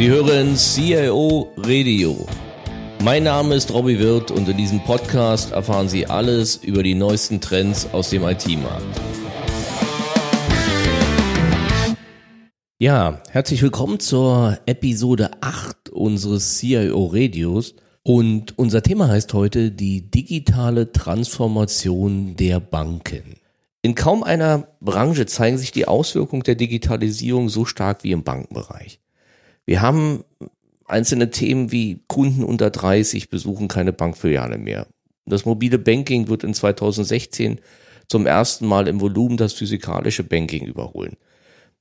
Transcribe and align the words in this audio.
Sie 0.00 0.08
hören 0.08 0.56
CIO 0.56 1.52
Radio. 1.58 2.26
Mein 3.04 3.24
Name 3.24 3.54
ist 3.54 3.70
Robbie 3.70 3.98
Wirth 3.98 4.30
und 4.30 4.48
in 4.48 4.56
diesem 4.56 4.82
Podcast 4.82 5.52
erfahren 5.52 5.90
Sie 5.90 6.06
alles 6.06 6.56
über 6.56 6.82
die 6.82 6.94
neuesten 6.94 7.42
Trends 7.42 7.86
aus 7.92 8.08
dem 8.08 8.22
IT-Markt. 8.22 8.98
Ja, 12.78 13.20
herzlich 13.28 13.60
willkommen 13.60 14.00
zur 14.00 14.58
Episode 14.64 15.32
8 15.42 15.90
unseres 15.90 16.56
CIO 16.56 17.10
Radios. 17.12 17.74
Und 18.02 18.58
unser 18.58 18.82
Thema 18.82 19.08
heißt 19.08 19.34
heute 19.34 19.70
die 19.70 20.10
digitale 20.10 20.92
Transformation 20.92 22.36
der 22.36 22.58
Banken. 22.58 23.34
In 23.82 23.94
kaum 23.94 24.22
einer 24.22 24.68
Branche 24.80 25.26
zeigen 25.26 25.58
sich 25.58 25.72
die 25.72 25.86
Auswirkungen 25.86 26.44
der 26.44 26.54
Digitalisierung 26.54 27.50
so 27.50 27.66
stark 27.66 28.02
wie 28.02 28.12
im 28.12 28.24
Bankenbereich. 28.24 28.98
Wir 29.70 29.82
haben 29.82 30.24
einzelne 30.84 31.30
Themen 31.30 31.70
wie 31.70 32.02
Kunden 32.08 32.42
unter 32.42 32.70
30 32.70 33.30
besuchen 33.30 33.68
keine 33.68 33.92
Bankfiliale 33.92 34.58
mehr. 34.58 34.88
Das 35.26 35.44
mobile 35.44 35.78
Banking 35.78 36.26
wird 36.26 36.42
in 36.42 36.54
2016 36.54 37.60
zum 38.08 38.26
ersten 38.26 38.66
Mal 38.66 38.88
im 38.88 39.00
Volumen 39.00 39.36
das 39.36 39.52
physikalische 39.52 40.24
Banking 40.24 40.66
überholen. 40.66 41.16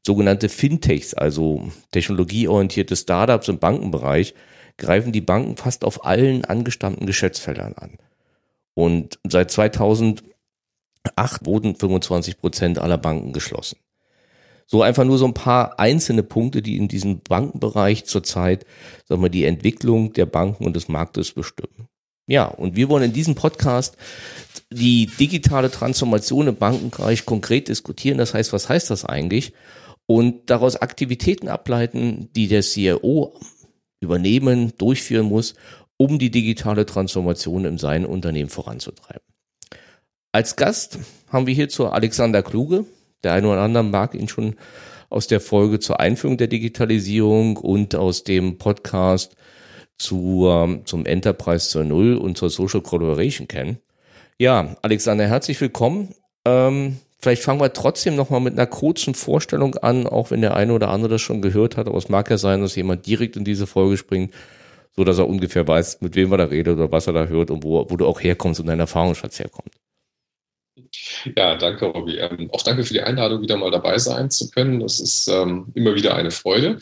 Sogenannte 0.06 0.50
Fintechs, 0.50 1.16
also 1.16 1.72
technologieorientierte 1.90 2.96
Startups 2.96 3.48
im 3.48 3.58
Bankenbereich, 3.58 4.36
greifen 4.78 5.12
die 5.12 5.22
Banken 5.22 5.58
fast 5.58 5.84
auf 5.84 6.06
allen 6.06 6.46
angestammten 6.46 7.08
Geschäftsfeldern 7.08 7.74
an. 7.74 7.98
Und 8.76 9.18
seit 9.28 9.50
2000 9.50 10.24
acht 11.16 11.44
wurden 11.48 11.76
25 11.76 12.38
Prozent 12.38 12.78
aller 12.78 13.00
Banken 13.00 13.34
geschlossen. 13.34 13.80
So 14.72 14.84
einfach 14.84 15.04
nur 15.04 15.18
so 15.18 15.26
ein 15.26 15.34
paar 15.34 15.80
einzelne 15.80 16.22
Punkte, 16.22 16.62
die 16.62 16.78
in 16.78 16.88
diesem 16.88 17.22
Bankenbereich 17.22 18.06
zurzeit, 18.06 18.68
sagen 19.06 19.24
wir, 19.24 19.30
die 19.30 19.46
Entwicklung 19.46 20.14
der 20.14 20.28
Banken 20.28 20.64
und 20.64 20.76
des 20.76 20.88
Marktes 20.88 21.32
bestimmen. 21.32 21.88
Ja, 22.28 22.46
und 22.46 22.76
wir 22.76 22.88
wollen 22.88 23.06
in 23.06 23.14
diesem 23.14 23.34
Podcast 23.34 23.98
die 24.72 25.08
digitale 25.08 25.72
Transformation 25.72 26.50
im 26.50 26.56
Bankenbereich 26.56 27.26
konkret 27.26 27.68
diskutieren. 27.68 28.20
Das 28.20 28.36
heißt, 28.36 28.54
was 28.54 28.70
heißt 28.70 28.92
das 28.92 29.06
eigentlich? 29.06 29.54
Und 30.06 30.52
daraus 30.52 30.76
Aktivitäten 30.76 31.48
ableiten, 31.48 32.30
die 32.36 32.48
der 32.48 32.62
CIO 32.62 33.40
übernehmen, 34.02 34.74
durchführen 34.78 35.26
muss, 35.26 35.56
um 35.98 36.20
die 36.20 36.30
digitale 36.30 36.86
Transformation 36.86 37.66
in 37.66 37.80
seinem 37.80 38.06
Unternehmen 38.06 38.52
voranzutreiben. 38.52 39.26
Als 40.32 40.56
Gast 40.56 41.00
haben 41.30 41.48
wir 41.48 41.56
hierzu 41.56 41.88
Alexander 41.88 42.44
Kluge. 42.44 42.86
Der 43.24 43.34
eine 43.34 43.48
oder 43.48 43.62
andere 43.62 43.84
mag 43.84 44.16
ihn 44.16 44.28
schon 44.28 44.56
aus 45.10 45.28
der 45.28 45.40
Folge 45.40 45.80
zur 45.80 46.00
Einführung 46.00 46.38
der 46.38 46.48
Digitalisierung 46.48 47.58
und 47.58 47.96
aus 47.96 48.24
dem 48.24 48.58
Podcast 48.58 49.36
zu, 49.98 50.48
ähm, 50.50 50.86
zum 50.86 51.06
Enterprise 51.06 51.70
zur 51.70 51.84
Null 51.84 52.16
und 52.16 52.38
zur 52.38 52.50
Social 52.50 52.82
Collaboration 52.82 53.48
kennen. 53.48 53.80
Ja, 54.38 54.78
Alexander, 54.82 55.28
herzlich 55.28 55.60
willkommen. 55.60 56.16
Ähm, 56.46 56.98
vielleicht 57.20 57.44
fangen 57.44 57.60
wir 57.60 57.74
trotzdem 57.74 58.16
nochmal 58.16 58.40
mit 58.40 58.54
einer 58.54 58.68
kurzen 58.68 59.14
Vorstellung 59.14 59.76
an, 59.76 60.08
auch 60.08 60.32
wenn 60.32 60.42
der 60.42 60.56
eine 60.56 60.74
oder 60.74 60.90
andere 60.90 61.12
das 61.12 61.22
schon 61.22 61.42
gehört 61.42 61.76
hat. 61.76 61.88
Aber 61.88 61.98
es 61.98 62.08
mag 62.08 62.30
ja 62.30 62.38
sein, 62.38 62.62
dass 62.62 62.76
jemand 62.76 63.06
direkt 63.06 63.36
in 63.36 63.44
diese 63.44 63.68
Folge 63.68 63.98
springt, 63.98 64.34
so 64.96 65.04
dass 65.04 65.18
er 65.18 65.28
ungefähr 65.28 65.68
weiß, 65.68 66.00
mit 66.02 66.16
wem 66.16 66.32
er 66.32 66.38
da 66.38 66.46
redet 66.46 66.78
oder 66.78 66.92
was 66.92 67.08
er 67.08 67.14
da 67.14 67.26
hört 67.26 67.52
und 67.52 67.64
wo, 67.64 67.86
wo 67.90 67.98
du 67.98 68.06
auch 68.06 68.22
herkommst 68.22 68.62
und 68.62 68.68
dein 68.68 68.80
Erfahrungsschatz 68.80 69.40
herkommt. 69.40 69.74
Ja, 71.38 71.56
danke, 71.56 71.86
Robby. 71.86 72.18
Ähm, 72.18 72.50
auch 72.52 72.62
danke 72.62 72.84
für 72.84 72.94
die 72.94 73.02
Einladung, 73.02 73.42
wieder 73.42 73.58
mal 73.58 73.72
dabei 73.72 73.98
sein 73.98 74.30
zu 74.30 74.50
können. 74.50 74.80
Das 74.80 75.00
ist 75.00 75.28
ähm, 75.28 75.68
immer 75.74 75.96
wieder 75.96 76.16
eine 76.16 76.32
Freude. 76.32 76.80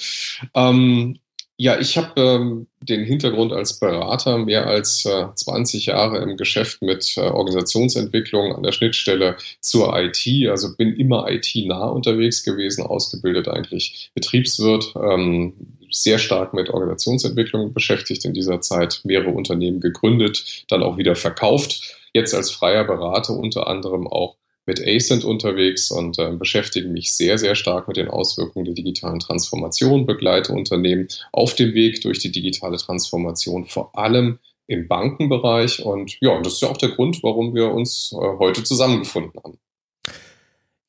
Ähm, 0.53 1.19
ja, 1.59 1.79
ich 1.79 1.97
habe 1.97 2.21
ähm, 2.21 2.67
den 2.81 3.03
Hintergrund 3.03 3.51
als 3.51 3.79
Berater 3.79 4.37
mehr 4.37 4.67
als 4.67 5.05
äh, 5.05 5.25
20 5.33 5.87
Jahre 5.87 6.19
im 6.19 6.37
Geschäft 6.37 6.83
mit 6.83 7.17
äh, 7.17 7.21
Organisationsentwicklung 7.21 8.55
an 8.55 8.61
der 8.61 8.71
Schnittstelle 8.71 9.37
zur 9.59 9.97
IT. 9.99 10.27
Also 10.49 10.75
bin 10.77 10.95
immer 10.95 11.27
IT-nah 11.31 11.87
unterwegs 11.87 12.43
gewesen, 12.43 12.85
ausgebildet 12.85 13.47
eigentlich 13.47 14.11
Betriebswirt, 14.13 14.93
ähm, 14.95 15.53
sehr 15.89 16.19
stark 16.19 16.53
mit 16.53 16.69
Organisationsentwicklung 16.69 17.73
beschäftigt 17.73 18.23
in 18.25 18.35
dieser 18.35 18.61
Zeit, 18.61 19.01
mehrere 19.03 19.31
Unternehmen 19.31 19.79
gegründet, 19.79 20.65
dann 20.67 20.83
auch 20.83 20.97
wieder 20.97 21.15
verkauft 21.15 21.97
jetzt 22.17 22.33
als 22.33 22.51
freier 22.51 22.83
Berater 22.83 23.33
unter 23.33 23.67
anderem 23.67 24.07
auch 24.07 24.35
mit 24.67 24.85
ACENT 24.85 25.23
unterwegs 25.23 25.91
und 25.91 26.19
äh, 26.19 26.31
beschäftige 26.31 26.89
mich 26.89 27.15
sehr, 27.15 27.37
sehr 27.37 27.55
stark 27.55 27.87
mit 27.87 27.95
den 27.95 28.09
Auswirkungen 28.09 28.65
der 28.65 28.73
digitalen 28.73 29.19
Transformation, 29.19 30.05
begleite 30.05 30.51
Unternehmen 30.51 31.07
auf 31.31 31.55
dem 31.55 31.73
Weg 31.73 32.01
durch 32.01 32.19
die 32.19 32.31
digitale 32.31 32.77
Transformation, 32.77 33.65
vor 33.65 33.97
allem 33.97 34.39
im 34.67 34.89
Bankenbereich. 34.89 35.83
Und 35.83 36.17
ja, 36.19 36.39
das 36.41 36.55
ist 36.55 36.61
ja 36.61 36.67
auch 36.67 36.77
der 36.77 36.89
Grund, 36.89 37.23
warum 37.23 37.55
wir 37.55 37.71
uns 37.71 38.11
äh, 38.13 38.37
heute 38.39 38.63
zusammengefunden 38.63 39.41
haben. 39.41 39.57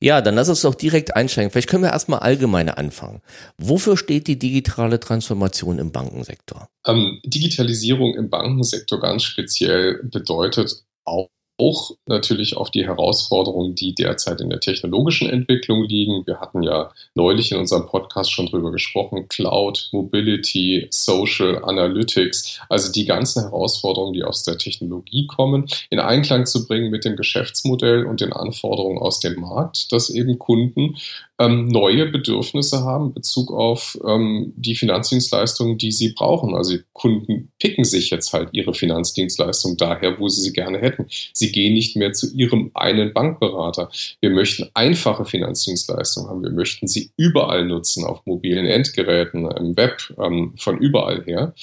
Ja, 0.01 0.21
dann 0.21 0.35
lass 0.35 0.47
uns 0.47 0.61
doch 0.61 0.75
direkt 0.75 1.15
einsteigen. 1.15 1.51
Vielleicht 1.51 1.67
können 1.67 1.83
wir 1.83 1.91
erstmal 1.91 2.19
allgemeine 2.19 2.77
anfangen. 2.77 3.21
Wofür 3.57 3.97
steht 3.97 4.27
die 4.27 4.39
digitale 4.39 4.99
Transformation 4.99 5.77
im 5.77 5.91
Bankensektor? 5.91 6.69
Ähm, 6.85 7.19
Digitalisierung 7.25 8.15
im 8.15 8.29
Bankensektor 8.29 8.99
ganz 9.01 9.23
speziell 9.23 10.01
bedeutet 10.03 10.85
auch 11.05 11.29
auch 11.59 11.91
natürlich 12.05 12.55
auf 12.55 12.71
die 12.71 12.85
Herausforderungen, 12.85 13.75
die 13.75 13.93
derzeit 13.93 14.41
in 14.41 14.49
der 14.49 14.59
technologischen 14.59 15.29
Entwicklung 15.29 15.83
liegen. 15.83 16.25
Wir 16.25 16.39
hatten 16.39 16.63
ja 16.63 16.91
neulich 17.15 17.51
in 17.51 17.57
unserem 17.57 17.85
Podcast 17.87 18.31
schon 18.31 18.47
drüber 18.47 18.71
gesprochen, 18.71 19.27
Cloud, 19.27 19.89
Mobility, 19.91 20.87
Social, 20.89 21.63
Analytics, 21.63 22.59
also 22.69 22.91
die 22.91 23.05
ganzen 23.05 23.43
Herausforderungen, 23.43 24.13
die 24.13 24.23
aus 24.23 24.43
der 24.43 24.57
Technologie 24.57 25.27
kommen, 25.27 25.67
in 25.89 25.99
Einklang 25.99 26.45
zu 26.45 26.65
bringen 26.65 26.89
mit 26.89 27.05
dem 27.05 27.15
Geschäftsmodell 27.15 28.05
und 28.05 28.21
den 28.21 28.33
Anforderungen 28.33 28.99
aus 28.99 29.19
dem 29.19 29.39
Markt, 29.39 29.91
dass 29.91 30.09
eben 30.09 30.39
Kunden 30.39 30.95
ähm, 31.39 31.65
neue 31.65 32.05
Bedürfnisse 32.05 32.83
haben 32.83 33.07
in 33.07 33.13
Bezug 33.13 33.51
auf 33.51 33.97
ähm, 34.05 34.53
die 34.57 34.75
Finanzdienstleistungen, 34.75 35.77
die 35.77 35.91
sie 35.91 36.09
brauchen. 36.09 36.53
Also 36.53 36.75
Kunden 36.91 37.51
picken 37.59 37.85
sich 37.85 38.09
jetzt 38.09 38.33
halt 38.33 38.49
ihre 38.51 38.73
Finanzdienstleistung 38.73 39.77
daher, 39.77 40.19
wo 40.19 40.27
sie 40.27 40.41
sie 40.41 40.51
gerne 40.51 40.79
hätten. 40.79 41.07
Sie 41.33 41.48
gehen 41.51 41.73
nicht 41.73 41.95
mehr 41.95 42.13
zu 42.13 42.33
ihrem 42.33 42.71
einen 42.73 43.13
Bankberater. 43.13 43.89
Wir 44.21 44.29
möchten 44.29 44.69
einfache 44.73 45.25
Finanzdienstleistungen 45.25 46.29
haben. 46.29 46.43
Wir 46.43 46.51
möchten 46.51 46.87
sie 46.87 47.11
überall 47.17 47.65
nutzen, 47.65 48.03
auf 48.03 48.25
mobilen 48.25 48.65
Endgeräten, 48.65 49.49
im 49.51 49.77
Web, 49.77 50.13
ähm, 50.17 50.53
von 50.57 50.77
überall 50.77 51.23
her. 51.25 51.53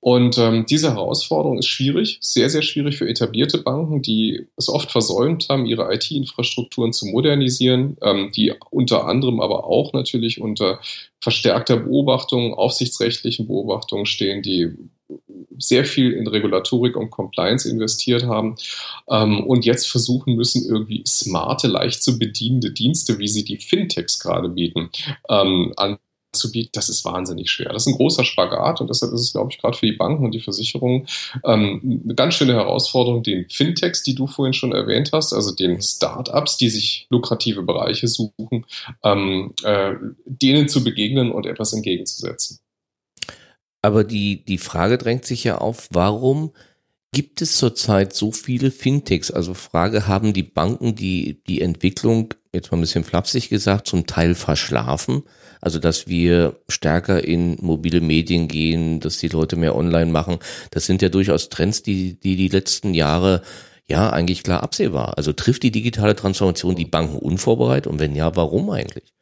Und 0.00 0.38
ähm, 0.38 0.66
diese 0.70 0.92
Herausforderung 0.92 1.58
ist 1.58 1.66
schwierig, 1.66 2.18
sehr, 2.20 2.48
sehr 2.48 2.62
schwierig 2.62 2.96
für 2.96 3.08
etablierte 3.08 3.58
Banken, 3.58 4.02
die 4.02 4.46
es 4.56 4.68
oft 4.68 4.92
versäumt 4.92 5.48
haben, 5.48 5.66
ihre 5.66 5.92
IT-Infrastrukturen 5.92 6.92
zu 6.92 7.06
modernisieren, 7.06 7.96
ähm, 8.02 8.30
die 8.34 8.54
unter 8.70 9.06
anderem 9.08 9.40
aber 9.40 9.64
auch 9.64 9.92
natürlich 9.94 10.40
unter 10.40 10.78
verstärkter 11.20 11.78
Beobachtung, 11.78 12.54
aufsichtsrechtlichen 12.54 13.48
Beobachtungen 13.48 14.06
stehen, 14.06 14.42
die 14.42 14.70
sehr 15.58 15.84
viel 15.84 16.12
in 16.12 16.26
Regulatorik 16.26 16.96
und 16.96 17.10
Compliance 17.10 17.68
investiert 17.68 18.24
haben 18.24 18.56
ähm, 19.08 19.44
und 19.44 19.64
jetzt 19.64 19.88
versuchen 19.88 20.34
müssen, 20.34 20.66
irgendwie 20.68 21.02
smarte, 21.06 21.68
leicht 21.68 22.02
zu 22.02 22.18
bedienende 22.18 22.72
Dienste, 22.72 23.18
wie 23.18 23.28
sie 23.28 23.44
die 23.44 23.58
Fintechs 23.58 24.18
gerade 24.18 24.48
bieten, 24.48 24.90
ähm, 25.28 25.72
an 25.76 25.98
anzubieten, 26.36 26.70
das 26.74 26.88
ist 26.88 27.04
wahnsinnig 27.04 27.50
schwer. 27.50 27.72
Das 27.72 27.86
ist 27.86 27.92
ein 27.92 27.96
großer 27.96 28.24
Spagat 28.24 28.80
und 28.80 28.90
deshalb 28.90 29.12
ist 29.12 29.22
es, 29.22 29.32
glaube 29.32 29.50
ich, 29.50 29.58
gerade 29.58 29.76
für 29.76 29.86
die 29.86 29.96
Banken 29.96 30.24
und 30.24 30.32
die 30.32 30.40
Versicherungen 30.40 31.06
ähm, 31.44 32.02
eine 32.04 32.14
ganz 32.14 32.34
schöne 32.34 32.52
Herausforderung, 32.52 33.22
den 33.22 33.48
Fintechs, 33.48 34.02
die 34.02 34.14
du 34.14 34.26
vorhin 34.26 34.52
schon 34.52 34.72
erwähnt 34.72 35.10
hast, 35.12 35.32
also 35.32 35.54
den 35.54 35.80
Startups, 35.80 36.58
die 36.58 36.68
sich 36.68 37.06
lukrative 37.10 37.62
Bereiche 37.62 38.06
suchen, 38.06 38.66
ähm, 39.02 39.54
äh, 39.64 39.94
denen 40.26 40.68
zu 40.68 40.84
begegnen 40.84 41.32
und 41.32 41.46
etwas 41.46 41.72
entgegenzusetzen. 41.72 42.60
Aber 43.82 44.04
die, 44.04 44.44
die 44.44 44.58
Frage 44.58 44.98
drängt 44.98 45.24
sich 45.24 45.44
ja 45.44 45.58
auf, 45.58 45.88
warum 45.92 46.52
gibt 47.12 47.40
es 47.40 47.56
zurzeit 47.56 48.14
so 48.14 48.32
viele 48.32 48.70
Fintechs? 48.70 49.30
Also 49.30 49.54
Frage, 49.54 50.06
haben 50.06 50.32
die 50.32 50.42
Banken 50.42 50.94
die, 50.94 51.42
die 51.46 51.60
Entwicklung, 51.60 52.34
jetzt 52.52 52.70
mal 52.70 52.78
ein 52.78 52.82
bisschen 52.82 53.04
flapsig 53.04 53.48
gesagt, 53.48 53.86
zum 53.86 54.06
Teil 54.06 54.34
verschlafen? 54.34 55.22
Also, 55.60 55.78
dass 55.78 56.06
wir 56.06 56.60
stärker 56.68 57.24
in 57.24 57.56
mobile 57.60 58.00
Medien 58.00 58.48
gehen, 58.48 59.00
dass 59.00 59.18
die 59.18 59.28
Leute 59.28 59.56
mehr 59.56 59.74
online 59.74 60.12
machen. 60.12 60.38
Das 60.70 60.86
sind 60.86 61.00
ja 61.02 61.08
durchaus 61.08 61.48
Trends, 61.48 61.82
die 61.82 62.20
die, 62.20 62.36
die 62.36 62.48
letzten 62.48 62.92
Jahre 62.94 63.42
ja 63.86 64.10
eigentlich 64.10 64.42
klar 64.42 64.62
absehbar. 64.62 65.16
Also 65.16 65.32
trifft 65.32 65.62
die 65.62 65.70
digitale 65.70 66.16
Transformation 66.16 66.74
die 66.76 66.84
Banken 66.84 67.16
unvorbereitet 67.16 67.86
und 67.86 67.98
wenn 67.98 68.14
ja, 68.14 68.36
warum 68.36 68.70
eigentlich? 68.70 69.14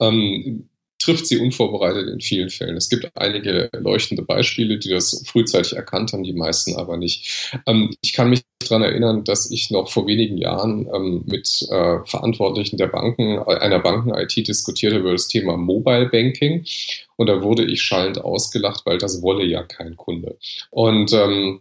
Ähm, 0.00 0.68
trifft 1.06 1.26
sie 1.26 1.38
unvorbereitet 1.38 2.08
in 2.08 2.20
vielen 2.20 2.50
Fällen. 2.50 2.76
Es 2.76 2.88
gibt 2.88 3.08
einige 3.14 3.70
leuchtende 3.72 4.24
Beispiele, 4.24 4.78
die 4.78 4.90
das 4.90 5.22
frühzeitig 5.24 5.74
erkannt 5.74 6.12
haben, 6.12 6.24
die 6.24 6.32
meisten 6.32 6.74
aber 6.74 6.96
nicht. 6.96 7.48
Ähm, 7.66 7.94
ich 8.00 8.12
kann 8.12 8.28
mich 8.28 8.42
daran 8.58 8.82
erinnern, 8.82 9.22
dass 9.22 9.48
ich 9.50 9.70
noch 9.70 9.88
vor 9.88 10.08
wenigen 10.08 10.36
Jahren 10.36 10.88
ähm, 10.92 11.22
mit 11.26 11.62
äh, 11.70 11.98
Verantwortlichen 12.04 12.76
der 12.76 12.88
Banken, 12.88 13.38
einer 13.38 13.78
Banken-IT 13.78 14.48
diskutierte 14.48 14.98
über 14.98 15.12
das 15.12 15.28
Thema 15.28 15.56
Mobile 15.56 16.06
Banking. 16.06 16.64
Und 17.14 17.28
da 17.28 17.40
wurde 17.40 17.64
ich 17.64 17.82
schallend 17.82 18.18
ausgelacht, 18.18 18.84
weil 18.84 18.98
das 18.98 19.22
wolle 19.22 19.44
ja 19.44 19.62
kein 19.62 19.96
Kunde. 19.96 20.36
Und 20.70 21.12
ähm, 21.12 21.60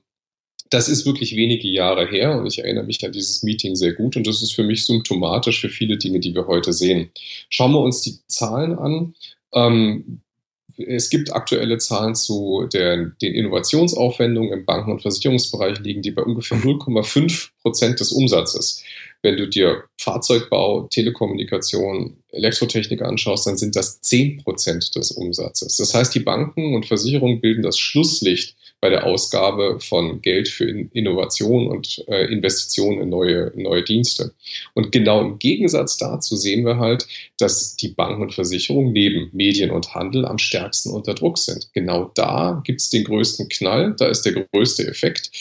das 0.69 0.89
ist 0.89 1.05
wirklich 1.05 1.35
wenige 1.35 1.67
Jahre 1.67 2.07
her 2.07 2.37
und 2.37 2.47
ich 2.47 2.59
erinnere 2.59 2.85
mich 2.85 3.05
an 3.05 3.11
dieses 3.11 3.43
Meeting 3.43 3.75
sehr 3.75 3.93
gut 3.93 4.17
und 4.17 4.25
das 4.25 4.41
ist 4.41 4.53
für 4.53 4.63
mich 4.63 4.85
symptomatisch 4.85 5.61
für 5.61 5.69
viele 5.69 5.97
Dinge, 5.97 6.19
die 6.19 6.33
wir 6.33 6.47
heute 6.47 6.73
sehen. 6.73 7.11
Schauen 7.49 7.71
wir 7.71 7.79
uns 7.79 8.01
die 8.01 8.17
Zahlen 8.27 8.77
an. 8.77 9.13
Ähm, 9.55 10.21
es 10.77 11.09
gibt 11.09 11.33
aktuelle 11.33 11.77
Zahlen 11.77 12.15
zu 12.15 12.67
der, 12.71 12.97
den 13.21 13.33
Innovationsaufwendungen 13.33 14.51
im 14.51 14.65
Banken- 14.65 14.91
und 14.91 15.01
Versicherungsbereich 15.01 15.79
liegen, 15.79 16.01
die 16.01 16.11
bei 16.11 16.21
ungefähr 16.21 16.57
0,5 16.57 17.49
Prozent 17.65 17.99
des 17.99 18.11
Umsatzes. 18.11 18.83
Wenn 19.23 19.37
du 19.37 19.47
dir 19.47 19.85
Fahrzeugbau, 19.97 20.87
Telekommunikation, 20.91 22.15
Elektrotechnik 22.29 23.01
anschaust, 23.01 23.47
dann 23.47 23.57
sind 23.57 23.75
das 23.75 23.99
10 24.01 24.43
Prozent 24.43 24.95
des 24.95 25.09
Umsatzes. 25.09 25.77
Das 25.77 25.95
heißt, 25.95 26.13
die 26.13 26.19
Banken 26.19 26.75
und 26.75 26.85
Versicherungen 26.85 27.41
bilden 27.41 27.63
das 27.63 27.79
Schlusslicht 27.79 28.55
bei 28.81 28.89
der 28.89 29.05
Ausgabe 29.07 29.79
von 29.79 30.21
Geld 30.21 30.47
für 30.47 30.65
Innovation 30.93 31.67
und 31.69 32.03
äh, 32.07 32.25
Investitionen 32.31 33.01
in 33.01 33.09
neue, 33.09 33.51
neue 33.55 33.81
Dienste. 33.81 34.33
Und 34.75 34.91
genau 34.91 35.21
im 35.21 35.39
Gegensatz 35.39 35.97
dazu 35.97 36.35
sehen 36.35 36.65
wir 36.67 36.77
halt, 36.77 37.07
dass 37.39 37.75
die 37.77 37.87
Banken 37.87 38.21
und 38.21 38.35
Versicherungen 38.35 38.93
neben 38.93 39.31
Medien 39.33 39.71
und 39.71 39.95
Handel 39.95 40.23
am 40.25 40.37
stärksten 40.37 40.91
unter 40.91 41.15
Druck 41.15 41.39
sind. 41.39 41.69
Genau 41.73 42.11
da 42.13 42.61
gibt 42.63 42.79
es 42.79 42.91
den 42.91 43.05
größten 43.05 43.49
Knall, 43.49 43.95
da 43.97 44.07
ist 44.07 44.21
der 44.21 44.33
größte 44.33 44.87
Effekt. 44.87 45.31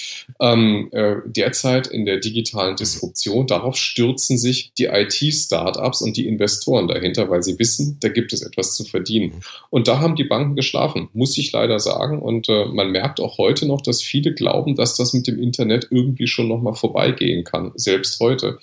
Ähm, 0.40 0.88
äh, 0.92 1.16
derzeit 1.26 1.88
in 1.88 2.06
der 2.06 2.13
digitalen 2.19 2.76
Disruption, 2.76 3.46
darauf 3.46 3.76
stürzen 3.76 4.38
sich 4.38 4.72
die 4.75 4.87
IT-Startups 4.87 6.02
und 6.02 6.16
die 6.16 6.26
Investoren 6.26 6.88
dahinter, 6.88 7.31
weil 7.31 7.43
sie 7.43 7.58
wissen, 7.58 7.99
da 8.00 8.08
gibt 8.08 8.32
es 8.32 8.43
etwas 8.43 8.75
zu 8.75 8.84
verdienen. 8.84 9.43
Und 9.70 9.88
da 9.88 10.00
haben 10.00 10.16
die 10.16 10.25
Banken 10.25 10.56
geschlafen, 10.56 11.08
muss 11.12 11.37
ich 11.38 11.52
leider 11.52 11.81
sagen. 11.81 12.20
Und 12.20 12.49
äh, 12.49 12.66
man 12.66 12.90
merkt 12.90 13.20
auch 13.20 13.38
heute 13.38 13.66
noch, 13.66 13.81
dass 13.81 14.02
viele 14.02 14.34
glauben, 14.34 14.75
dass 14.76 14.96
das 14.96 15.12
mit 15.12 15.26
dem 15.26 15.40
Internet 15.40 15.88
irgendwie 15.90 16.26
schon 16.26 16.49
nochmal 16.49 16.75
vorbeigehen 16.75 17.44
kann, 17.44 17.72
selbst 17.75 18.20
heute. 18.20 18.58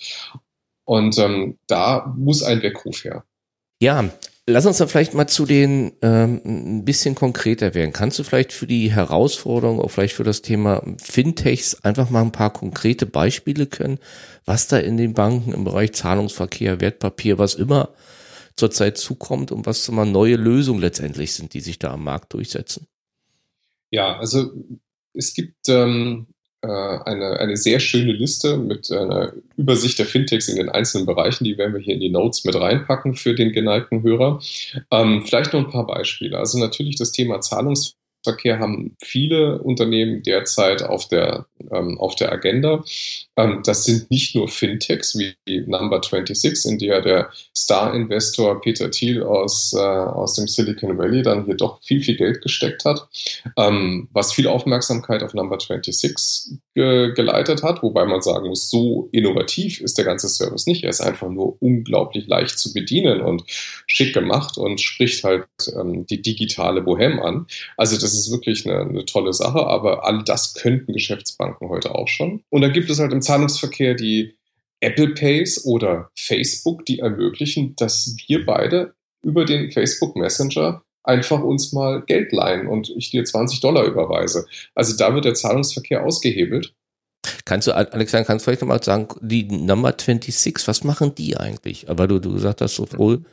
Und 0.84 1.18
ähm, 1.18 1.58
da 1.66 2.12
muss 2.16 2.42
ein 2.42 2.62
Weckruf 2.62 3.04
her. 3.04 3.24
Ja, 3.80 4.10
lass 4.46 4.66
uns 4.66 4.78
dann 4.78 4.88
vielleicht 4.88 5.14
mal 5.14 5.26
zu 5.26 5.46
den 5.46 5.92
ähm, 6.02 6.40
ein 6.44 6.84
bisschen 6.84 7.14
konkreter 7.14 7.74
werden. 7.74 7.92
Kannst 7.92 8.18
du 8.18 8.24
vielleicht 8.24 8.52
für 8.52 8.66
die 8.66 8.90
Herausforderung, 8.90 9.80
auch 9.80 9.90
vielleicht 9.90 10.14
für 10.14 10.24
das 10.24 10.42
Thema 10.42 10.82
Fintechs 11.00 11.84
einfach 11.84 12.10
mal 12.10 12.22
ein 12.22 12.32
paar 12.32 12.52
konkrete 12.52 13.06
Beispiele 13.06 13.66
können, 13.66 13.98
was 14.44 14.68
da 14.68 14.78
in 14.78 14.96
den 14.96 15.14
Banken 15.14 15.52
im 15.52 15.64
Bereich 15.64 15.92
Zahlungsverkehr, 15.92 16.80
Wertpapier, 16.80 17.38
was 17.38 17.54
immer 17.54 17.90
zurzeit 18.56 18.98
zukommt 18.98 19.52
und 19.52 19.66
was 19.66 19.90
mal 19.90 20.04
neue 20.04 20.36
Lösungen 20.36 20.80
letztendlich 20.80 21.32
sind, 21.32 21.54
die 21.54 21.60
sich 21.60 21.78
da 21.78 21.92
am 21.92 22.04
Markt 22.04 22.34
durchsetzen? 22.34 22.86
Ja, 23.90 24.18
also 24.18 24.50
es 25.14 25.34
gibt 25.34 25.68
ähm, 25.68 26.26
äh, 26.26 26.41
eine, 26.68 27.40
eine 27.40 27.56
sehr 27.56 27.80
schöne 27.80 28.12
Liste 28.12 28.56
mit 28.56 28.90
einer 28.92 29.32
Übersicht 29.56 29.98
der 29.98 30.06
Fintechs 30.06 30.48
in 30.48 30.56
den 30.56 30.68
einzelnen 30.68 31.06
Bereichen. 31.06 31.44
Die 31.44 31.58
werden 31.58 31.74
wir 31.74 31.80
hier 31.80 31.94
in 31.94 32.00
die 32.00 32.10
Notes 32.10 32.44
mit 32.44 32.54
reinpacken 32.54 33.14
für 33.14 33.34
den 33.34 33.52
geneigten 33.52 34.02
Hörer. 34.02 34.40
Ähm, 34.90 35.22
vielleicht 35.26 35.52
noch 35.52 35.64
ein 35.64 35.70
paar 35.70 35.86
Beispiele. 35.86 36.38
Also 36.38 36.58
natürlich 36.58 36.96
das 36.96 37.12
Thema 37.12 37.40
Zahlungs 37.40 37.96
Verkehr 38.22 38.58
haben 38.58 38.96
viele 39.02 39.60
Unternehmen 39.62 40.22
derzeit 40.22 40.82
auf 40.82 41.08
der, 41.08 41.46
ähm, 41.70 41.98
auf 41.98 42.14
der 42.14 42.32
Agenda. 42.32 42.84
Ähm, 43.36 43.62
das 43.64 43.84
sind 43.84 44.10
nicht 44.10 44.34
nur 44.34 44.48
Fintechs 44.48 45.18
wie 45.18 45.34
Number 45.66 46.00
26, 46.02 46.72
in 46.72 46.78
der 46.78 47.00
der 47.00 47.30
Star-Investor 47.56 48.60
Peter 48.60 48.90
Thiel 48.90 49.22
aus, 49.22 49.72
äh, 49.72 49.78
aus 49.78 50.34
dem 50.34 50.46
Silicon 50.46 50.98
Valley 50.98 51.22
dann 51.22 51.44
hier 51.46 51.56
doch 51.56 51.82
viel, 51.82 52.02
viel 52.02 52.16
Geld 52.16 52.42
gesteckt 52.42 52.84
hat, 52.84 53.08
ähm, 53.56 54.08
was 54.12 54.32
viel 54.32 54.46
Aufmerksamkeit 54.46 55.22
auf 55.22 55.34
Number 55.34 55.58
26 55.58 56.58
ge 56.74 57.12
geleitet 57.14 57.62
hat, 57.62 57.82
wobei 57.82 58.04
man 58.04 58.22
sagen 58.22 58.48
muss, 58.48 58.70
so 58.70 59.08
innovativ 59.12 59.80
ist 59.80 59.98
der 59.98 60.04
ganze 60.04 60.28
Service 60.28 60.66
nicht. 60.66 60.84
Er 60.84 60.90
ist 60.90 61.00
einfach 61.00 61.28
nur 61.28 61.60
unglaublich 61.60 62.26
leicht 62.26 62.58
zu 62.58 62.72
bedienen 62.72 63.20
und 63.20 63.44
schick 63.86 64.14
gemacht 64.14 64.56
und 64.58 64.80
spricht 64.80 65.24
halt 65.24 65.46
ähm, 65.78 66.06
die 66.06 66.22
digitale 66.22 66.80
Bohème 66.80 67.20
an. 67.20 67.46
Also 67.76 67.96
das 67.96 68.11
ist 68.14 68.30
wirklich 68.30 68.66
eine, 68.66 68.80
eine 68.80 69.04
tolle 69.04 69.32
Sache, 69.32 69.66
aber 69.66 70.04
all 70.06 70.22
das 70.24 70.54
könnten 70.54 70.92
Geschäftsbanken 70.92 71.68
heute 71.68 71.94
auch 71.94 72.08
schon. 72.08 72.42
Und 72.50 72.62
dann 72.62 72.72
gibt 72.72 72.90
es 72.90 72.98
halt 72.98 73.12
im 73.12 73.22
Zahlungsverkehr 73.22 73.94
die 73.94 74.34
Apple 74.80 75.10
Pays 75.14 75.64
oder 75.64 76.10
Facebook, 76.16 76.84
die 76.86 76.98
ermöglichen, 76.98 77.76
dass 77.76 78.16
wir 78.26 78.44
beide 78.44 78.94
über 79.22 79.44
den 79.44 79.70
Facebook 79.70 80.16
Messenger 80.16 80.82
einfach 81.04 81.40
uns 81.40 81.72
mal 81.72 82.02
Geld 82.02 82.32
leihen 82.32 82.66
und 82.66 82.90
ich 82.96 83.10
dir 83.10 83.24
20 83.24 83.60
Dollar 83.60 83.84
überweise. 83.84 84.46
Also 84.74 84.96
da 84.96 85.14
wird 85.14 85.24
der 85.24 85.34
Zahlungsverkehr 85.34 86.04
ausgehebelt. 86.04 86.74
Kannst 87.44 87.68
du, 87.68 87.72
Alexander, 87.72 88.26
kannst 88.26 88.44
du 88.44 88.50
vielleicht 88.50 88.62
nochmal 88.62 88.82
sagen, 88.82 89.08
die 89.20 89.44
Number 89.44 89.90
26, 89.90 90.66
was 90.66 90.84
machen 90.84 91.14
die 91.14 91.36
eigentlich? 91.36 91.88
Aber 91.88 92.08
du, 92.08 92.18
du 92.18 92.32
gesagt 92.32 92.60
hast 92.60 92.76
so 92.76 92.86
wohl. 92.92 93.24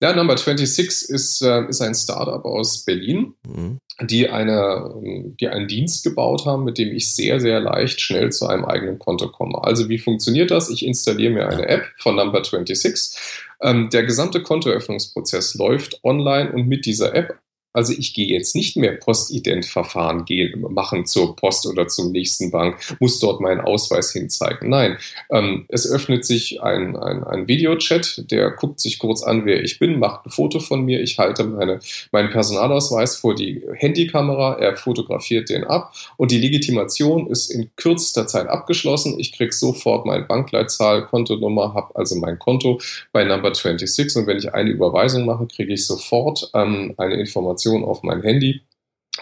Ja, 0.00 0.14
Number 0.14 0.36
26 0.36 1.10
ist, 1.10 1.42
äh, 1.42 1.66
ist 1.68 1.80
ein 1.80 1.94
Startup 1.94 2.44
aus 2.44 2.84
Berlin, 2.84 3.34
mhm. 3.44 3.80
die, 4.02 4.28
eine, 4.28 4.94
die 5.40 5.48
einen 5.48 5.66
Dienst 5.66 6.04
gebaut 6.04 6.46
haben, 6.46 6.64
mit 6.64 6.78
dem 6.78 6.92
ich 6.92 7.14
sehr, 7.14 7.40
sehr 7.40 7.58
leicht 7.58 8.00
schnell 8.00 8.30
zu 8.30 8.46
einem 8.46 8.64
eigenen 8.64 9.00
Konto 9.00 9.28
komme. 9.28 9.62
Also 9.64 9.88
wie 9.88 9.98
funktioniert 9.98 10.52
das? 10.52 10.70
Ich 10.70 10.86
installiere 10.86 11.32
mir 11.32 11.48
eine 11.48 11.66
App 11.68 11.84
von 11.98 12.14
Number 12.14 12.44
26. 12.44 13.18
Ähm, 13.60 13.90
der 13.90 14.04
gesamte 14.04 14.40
Kontoöffnungsprozess 14.40 15.54
läuft 15.54 15.98
online 16.04 16.52
und 16.52 16.68
mit 16.68 16.86
dieser 16.86 17.14
App 17.16 17.40
also 17.72 17.92
ich 17.96 18.14
gehe 18.14 18.26
jetzt 18.26 18.54
nicht 18.54 18.76
mehr 18.76 18.92
Postident-Verfahren 18.92 20.24
machen 20.70 21.06
zur 21.06 21.36
Post 21.36 21.66
oder 21.66 21.86
zum 21.88 22.12
nächsten 22.12 22.50
Bank, 22.50 22.76
muss 22.98 23.18
dort 23.18 23.40
meinen 23.40 23.60
Ausweis 23.60 24.12
hinzeigen. 24.12 24.70
Nein, 24.70 24.98
ähm, 25.30 25.66
es 25.68 25.90
öffnet 25.90 26.24
sich 26.24 26.62
ein, 26.62 26.96
ein, 26.96 27.22
ein 27.24 27.48
Videochat, 27.48 28.30
der 28.30 28.50
guckt 28.50 28.80
sich 28.80 28.98
kurz 28.98 29.22
an, 29.22 29.44
wer 29.44 29.62
ich 29.62 29.78
bin, 29.78 29.98
macht 29.98 30.26
ein 30.26 30.30
Foto 30.30 30.60
von 30.60 30.84
mir, 30.84 31.00
ich 31.00 31.18
halte 31.18 31.44
meine, 31.44 31.80
meinen 32.10 32.30
Personalausweis 32.30 33.16
vor 33.16 33.34
die 33.34 33.62
Handykamera, 33.74 34.58
er 34.58 34.76
fotografiert 34.76 35.50
den 35.50 35.64
ab 35.64 35.92
und 36.16 36.30
die 36.30 36.38
Legitimation 36.38 37.28
ist 37.28 37.50
in 37.50 37.70
kürzester 37.76 38.26
Zeit 38.26 38.48
abgeschlossen. 38.48 39.18
Ich 39.18 39.32
kriege 39.32 39.52
sofort 39.52 40.06
meine 40.06 40.24
Bankleitzahl, 40.24 41.06
Kontonummer, 41.06 41.74
habe 41.74 41.94
also 41.94 42.16
mein 42.16 42.38
Konto 42.38 42.80
bei 43.12 43.24
Number 43.24 43.54
26 43.54 44.16
und 44.16 44.26
wenn 44.26 44.38
ich 44.38 44.52
eine 44.52 44.70
Überweisung 44.70 45.26
mache, 45.26 45.46
kriege 45.46 45.74
ich 45.74 45.86
sofort 45.86 46.50
ähm, 46.54 46.94
eine 46.96 47.14
Information 47.14 47.67
Information 47.68 47.84
auf 47.84 48.02
mein 48.02 48.22
Handy, 48.22 48.62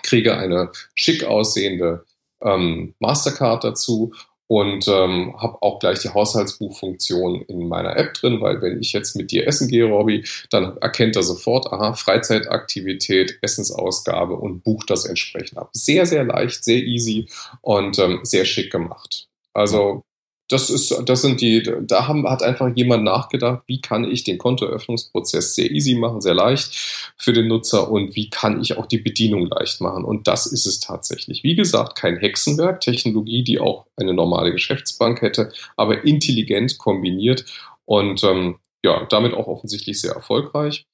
kriege 0.02 0.36
eine 0.36 0.70
schick 0.94 1.24
aussehende 1.24 2.04
ähm, 2.42 2.94
Mastercard 3.00 3.64
dazu 3.64 4.12
und 4.48 4.86
ähm, 4.86 5.34
habe 5.40 5.60
auch 5.62 5.80
gleich 5.80 6.00
die 6.00 6.10
Haushaltsbuchfunktion 6.10 7.42
in 7.42 7.66
meiner 7.66 7.96
App 7.96 8.14
drin, 8.14 8.40
weil 8.40 8.62
wenn 8.62 8.80
ich 8.80 8.92
jetzt 8.92 9.16
mit 9.16 9.32
dir 9.32 9.46
essen 9.48 9.68
gehe, 9.68 9.86
Robby, 9.86 10.24
dann 10.50 10.76
erkennt 10.78 11.16
er 11.16 11.24
sofort, 11.24 11.72
aha, 11.72 11.94
Freizeitaktivität, 11.94 13.38
Essensausgabe 13.42 14.34
und 14.34 14.62
bucht 14.62 14.90
das 14.90 15.04
entsprechend 15.04 15.58
ab. 15.58 15.70
Sehr, 15.72 16.06
sehr 16.06 16.24
leicht, 16.24 16.62
sehr 16.62 16.78
easy 16.78 17.26
und 17.60 17.98
ähm, 17.98 18.20
sehr 18.22 18.44
schick 18.44 18.70
gemacht. 18.70 19.26
Also 19.52 20.04
das 20.48 20.70
ist, 20.70 20.94
das 21.06 21.22
sind 21.22 21.40
die, 21.40 21.68
da 21.82 22.06
haben, 22.06 22.28
hat 22.28 22.42
einfach 22.42 22.70
jemand 22.74 23.02
nachgedacht, 23.04 23.62
wie 23.66 23.80
kann 23.80 24.04
ich 24.04 24.22
den 24.22 24.38
Kontoöffnungsprozess 24.38 25.54
sehr 25.56 25.70
easy 25.70 25.96
machen, 25.96 26.20
sehr 26.20 26.34
leicht 26.34 26.74
für 27.16 27.32
den 27.32 27.48
Nutzer 27.48 27.90
und 27.90 28.14
wie 28.14 28.30
kann 28.30 28.60
ich 28.60 28.76
auch 28.76 28.86
die 28.86 28.98
Bedienung 28.98 29.46
leicht 29.46 29.80
machen. 29.80 30.04
Und 30.04 30.28
das 30.28 30.46
ist 30.46 30.66
es 30.66 30.78
tatsächlich. 30.78 31.42
Wie 31.42 31.56
gesagt, 31.56 31.96
kein 31.96 32.16
Hexenwerk, 32.16 32.80
Technologie, 32.80 33.42
die 33.42 33.58
auch 33.58 33.86
eine 33.96 34.14
normale 34.14 34.52
Geschäftsbank 34.52 35.20
hätte, 35.20 35.52
aber 35.76 36.04
intelligent 36.04 36.78
kombiniert 36.78 37.44
und 37.84 38.22
ähm, 38.22 38.56
ja, 38.84 39.04
damit 39.06 39.34
auch 39.34 39.48
offensichtlich 39.48 40.00
sehr 40.00 40.12
erfolgreich. 40.12 40.86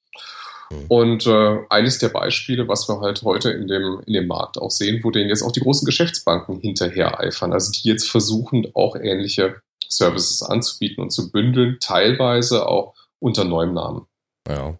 Mhm. 0.73 0.85
Und 0.87 1.27
äh, 1.27 1.57
eines 1.69 1.99
der 1.99 2.09
Beispiele, 2.09 2.67
was 2.67 2.87
wir 2.89 2.99
halt 2.99 3.21
heute 3.23 3.51
in 3.51 3.67
dem, 3.67 4.01
in 4.05 4.13
dem 4.13 4.27
Markt 4.27 4.57
auch 4.57 4.71
sehen, 4.71 5.01
wo 5.03 5.11
denen 5.11 5.29
jetzt 5.29 5.43
auch 5.43 5.51
die 5.51 5.61
großen 5.61 5.85
Geschäftsbanken 5.85 6.59
hinterher 6.59 7.19
eifern, 7.19 7.53
also 7.53 7.71
die 7.71 7.87
jetzt 7.87 8.09
versuchen, 8.09 8.67
auch 8.73 8.95
ähnliche 8.95 9.61
Services 9.87 10.41
anzubieten 10.41 11.03
und 11.03 11.11
zu 11.11 11.31
bündeln, 11.31 11.77
teilweise 11.79 12.67
auch 12.67 12.95
unter 13.19 13.43
neuem 13.43 13.73
Namen. 13.73 14.07
Ja. 14.47 14.77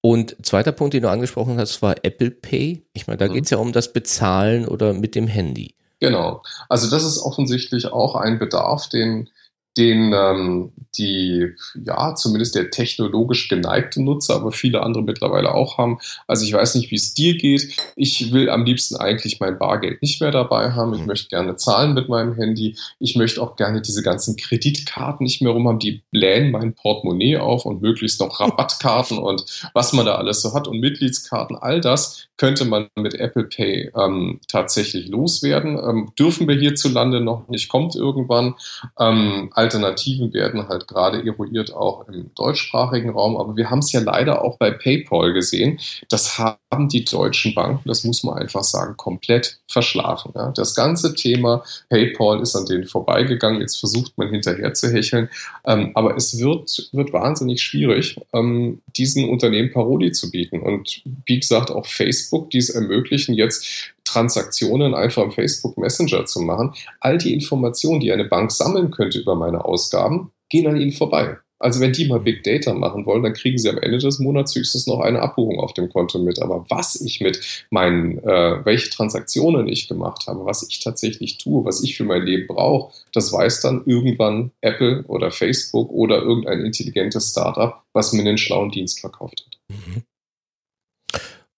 Und 0.00 0.36
zweiter 0.42 0.72
Punkt, 0.72 0.94
den 0.94 1.02
du 1.02 1.10
angesprochen 1.10 1.58
hast, 1.58 1.82
war 1.82 1.96
Apple 2.02 2.30
Pay. 2.30 2.86
Ich 2.92 3.06
meine, 3.06 3.16
da 3.16 3.28
mhm. 3.28 3.34
geht 3.34 3.44
es 3.44 3.50
ja 3.50 3.58
um 3.58 3.72
das 3.72 3.92
Bezahlen 3.92 4.68
oder 4.68 4.92
mit 4.92 5.14
dem 5.14 5.26
Handy. 5.26 5.74
Genau. 5.98 6.42
Also 6.68 6.90
das 6.90 7.04
ist 7.04 7.18
offensichtlich 7.18 7.86
auch 7.86 8.14
ein 8.14 8.38
Bedarf, 8.38 8.88
den 8.88 9.30
den 9.76 10.12
ähm, 10.14 10.72
die, 10.98 11.52
ja, 11.84 12.14
zumindest 12.14 12.54
der 12.54 12.70
technologisch 12.70 13.48
geneigte 13.48 14.02
Nutzer, 14.02 14.36
aber 14.36 14.52
viele 14.52 14.82
andere 14.82 15.02
mittlerweile 15.02 15.54
auch 15.54 15.78
haben. 15.78 15.98
Also 16.26 16.44
ich 16.44 16.52
weiß 16.52 16.74
nicht, 16.76 16.90
wie 16.90 16.96
es 16.96 17.14
dir 17.14 17.36
geht. 17.36 17.76
Ich 17.96 18.32
will 18.32 18.48
am 18.50 18.64
liebsten 18.64 18.96
eigentlich 18.96 19.40
mein 19.40 19.58
Bargeld 19.58 20.02
nicht 20.02 20.20
mehr 20.20 20.30
dabei 20.30 20.72
haben. 20.72 20.94
Ich 20.94 21.00
mhm. 21.00 21.06
möchte 21.06 21.28
gerne 21.28 21.56
zahlen 21.56 21.94
mit 21.94 22.08
meinem 22.08 22.34
Handy. 22.34 22.76
Ich 22.98 23.16
möchte 23.16 23.42
auch 23.42 23.56
gerne 23.56 23.82
diese 23.82 24.02
ganzen 24.02 24.36
Kreditkarten 24.36 25.24
nicht 25.24 25.42
mehr 25.42 25.52
rum 25.52 25.68
haben. 25.68 25.78
Die 25.78 26.02
blähen 26.10 26.50
mein 26.50 26.74
Portemonnaie 26.74 27.36
auf 27.36 27.66
und 27.66 27.82
möglichst 27.82 28.20
noch 28.20 28.40
Rabattkarten 28.40 29.18
und 29.18 29.44
was 29.74 29.92
man 29.92 30.06
da 30.06 30.16
alles 30.16 30.42
so 30.42 30.54
hat 30.54 30.68
und 30.68 30.80
Mitgliedskarten. 30.80 31.56
All 31.56 31.80
das 31.80 32.28
könnte 32.36 32.64
man 32.64 32.88
mit 32.96 33.14
Apple 33.14 33.44
Pay 33.44 33.92
ähm, 33.96 34.40
tatsächlich 34.48 35.08
loswerden. 35.08 35.78
Ähm, 35.78 36.12
dürfen 36.18 36.46
wir 36.46 36.56
hierzulande 36.56 37.20
noch 37.20 37.48
nicht, 37.48 37.68
kommt 37.68 37.94
irgendwann. 37.96 38.54
Ähm, 38.98 39.50
Alternativen 39.66 40.32
werden 40.32 40.68
halt 40.68 40.86
gerade 40.86 41.26
eruiert 41.26 41.74
auch 41.74 42.06
im 42.08 42.30
deutschsprachigen 42.36 43.10
Raum. 43.10 43.36
Aber 43.36 43.56
wir 43.56 43.68
haben 43.68 43.80
es 43.80 43.90
ja 43.90 44.00
leider 44.00 44.42
auch 44.44 44.58
bei 44.58 44.70
PayPal 44.70 45.32
gesehen. 45.32 45.80
Das 46.08 46.38
haben 46.38 46.88
die 46.88 47.04
deutschen 47.04 47.54
Banken, 47.54 47.88
das 47.88 48.04
muss 48.04 48.22
man 48.22 48.38
einfach 48.38 48.62
sagen, 48.62 48.96
komplett 48.96 49.58
verschlafen. 49.66 50.32
Ja. 50.36 50.52
Das 50.52 50.74
ganze 50.76 51.14
Thema 51.14 51.64
PayPal 51.90 52.40
ist 52.40 52.54
an 52.54 52.66
denen 52.66 52.86
vorbeigegangen. 52.86 53.60
Jetzt 53.60 53.78
versucht 53.78 54.16
man 54.16 54.30
hinterher 54.30 54.72
zu 54.74 54.92
hecheln. 54.92 55.28
Ähm, 55.64 55.90
aber 55.94 56.16
es 56.16 56.38
wird, 56.38 56.90
wird 56.92 57.12
wahnsinnig 57.12 57.62
schwierig, 57.62 58.20
ähm, 58.32 58.80
diesen 58.96 59.28
Unternehmen 59.28 59.72
Paroli 59.72 60.12
zu 60.12 60.30
bieten. 60.30 60.60
Und 60.60 61.02
wie 61.26 61.40
gesagt, 61.40 61.72
auch 61.72 61.86
Facebook, 61.86 62.50
die 62.50 62.58
es 62.58 62.70
ermöglichen, 62.70 63.34
jetzt 63.34 63.94
Transaktionen 64.06 64.94
einfach 64.94 65.24
im 65.24 65.32
Facebook 65.32 65.76
Messenger 65.76 66.24
zu 66.24 66.40
machen. 66.40 66.74
All 67.00 67.18
die 67.18 67.34
Informationen, 67.34 68.00
die 68.00 68.12
eine 68.12 68.24
Bank 68.24 68.50
sammeln 68.50 68.90
könnte 68.90 69.18
über 69.18 69.34
meine 69.34 69.64
Ausgaben, 69.64 70.30
gehen 70.48 70.66
an 70.66 70.80
ihnen 70.80 70.92
vorbei. 70.92 71.36
Also 71.58 71.80
wenn 71.80 71.92
die 71.92 72.06
mal 72.06 72.20
Big 72.20 72.42
Data 72.42 72.74
machen 72.74 73.06
wollen, 73.06 73.22
dann 73.22 73.32
kriegen 73.32 73.56
sie 73.56 73.70
am 73.70 73.78
Ende 73.78 73.98
des 73.98 74.18
Monats 74.18 74.54
höchstens 74.54 74.86
noch 74.86 75.00
eine 75.00 75.22
Abbuchung 75.22 75.58
auf 75.58 75.72
dem 75.72 75.88
Konto 75.88 76.18
mit. 76.18 76.40
Aber 76.42 76.66
was 76.68 77.00
ich 77.00 77.20
mit 77.20 77.66
meinen, 77.70 78.18
äh, 78.18 78.64
welche 78.64 78.90
Transaktionen 78.90 79.66
ich 79.66 79.88
gemacht 79.88 80.26
habe, 80.26 80.44
was 80.44 80.68
ich 80.68 80.80
tatsächlich 80.80 81.38
tue, 81.38 81.64
was 81.64 81.82
ich 81.82 81.96
für 81.96 82.04
mein 82.04 82.22
Leben 82.22 82.46
brauche, 82.46 82.92
das 83.12 83.32
weiß 83.32 83.62
dann 83.62 83.82
irgendwann 83.86 84.50
Apple 84.60 85.04
oder 85.08 85.30
Facebook 85.30 85.90
oder 85.90 86.20
irgendein 86.20 86.60
intelligentes 86.60 87.30
Startup, 87.30 87.82
was 87.94 88.12
mir 88.12 88.20
einen 88.20 88.38
schlauen 88.38 88.70
Dienst 88.70 89.00
verkauft 89.00 89.46
hat. 89.46 89.58
Mhm. 89.68 90.02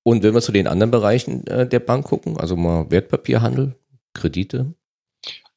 Und 0.08 0.22
wenn 0.22 0.32
wir 0.32 0.40
zu 0.40 0.52
den 0.52 0.66
anderen 0.66 0.90
Bereichen 0.90 1.46
äh, 1.48 1.68
der 1.68 1.80
Bank 1.80 2.06
gucken, 2.06 2.38
also 2.38 2.56
mal 2.56 2.90
Wertpapierhandel, 2.90 3.74
Kredite, 4.14 4.72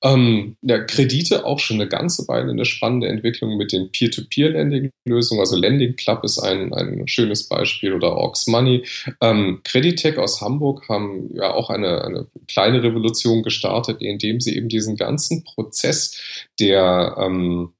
ähm, 0.03 0.57
ja, 0.61 0.83
Kredite 0.83 1.45
auch 1.45 1.59
schon 1.59 1.79
eine 1.79 1.87
ganze 1.87 2.27
Weile 2.27 2.51
eine 2.51 2.65
spannende 2.65 3.07
Entwicklung 3.07 3.55
mit 3.55 3.71
den 3.71 3.93
Peer-to-Peer-Lending-Lösungen. 3.93 5.39
Also 5.39 5.55
Lending 5.55 5.95
Club 5.95 6.25
ist 6.25 6.37
ein, 6.37 6.73
ein 6.73 7.07
schönes 7.07 7.47
Beispiel 7.47 7.93
oder 7.93 8.17
Aux 8.17 8.47
Money. 8.47 8.83
Ähm, 9.21 9.61
Creditec 9.63 10.17
aus 10.17 10.41
Hamburg 10.41 10.89
haben 10.89 11.29
ja 11.33 11.53
auch 11.53 11.69
eine, 11.69 12.03
eine 12.03 12.27
kleine 12.49 12.83
Revolution 12.83 13.43
gestartet, 13.43 14.01
indem 14.01 14.41
sie 14.41 14.57
eben 14.57 14.67
diesen 14.67 14.97
ganzen 14.97 15.45
Prozess 15.45 16.19
der 16.59 17.15
ähm, 17.17 17.71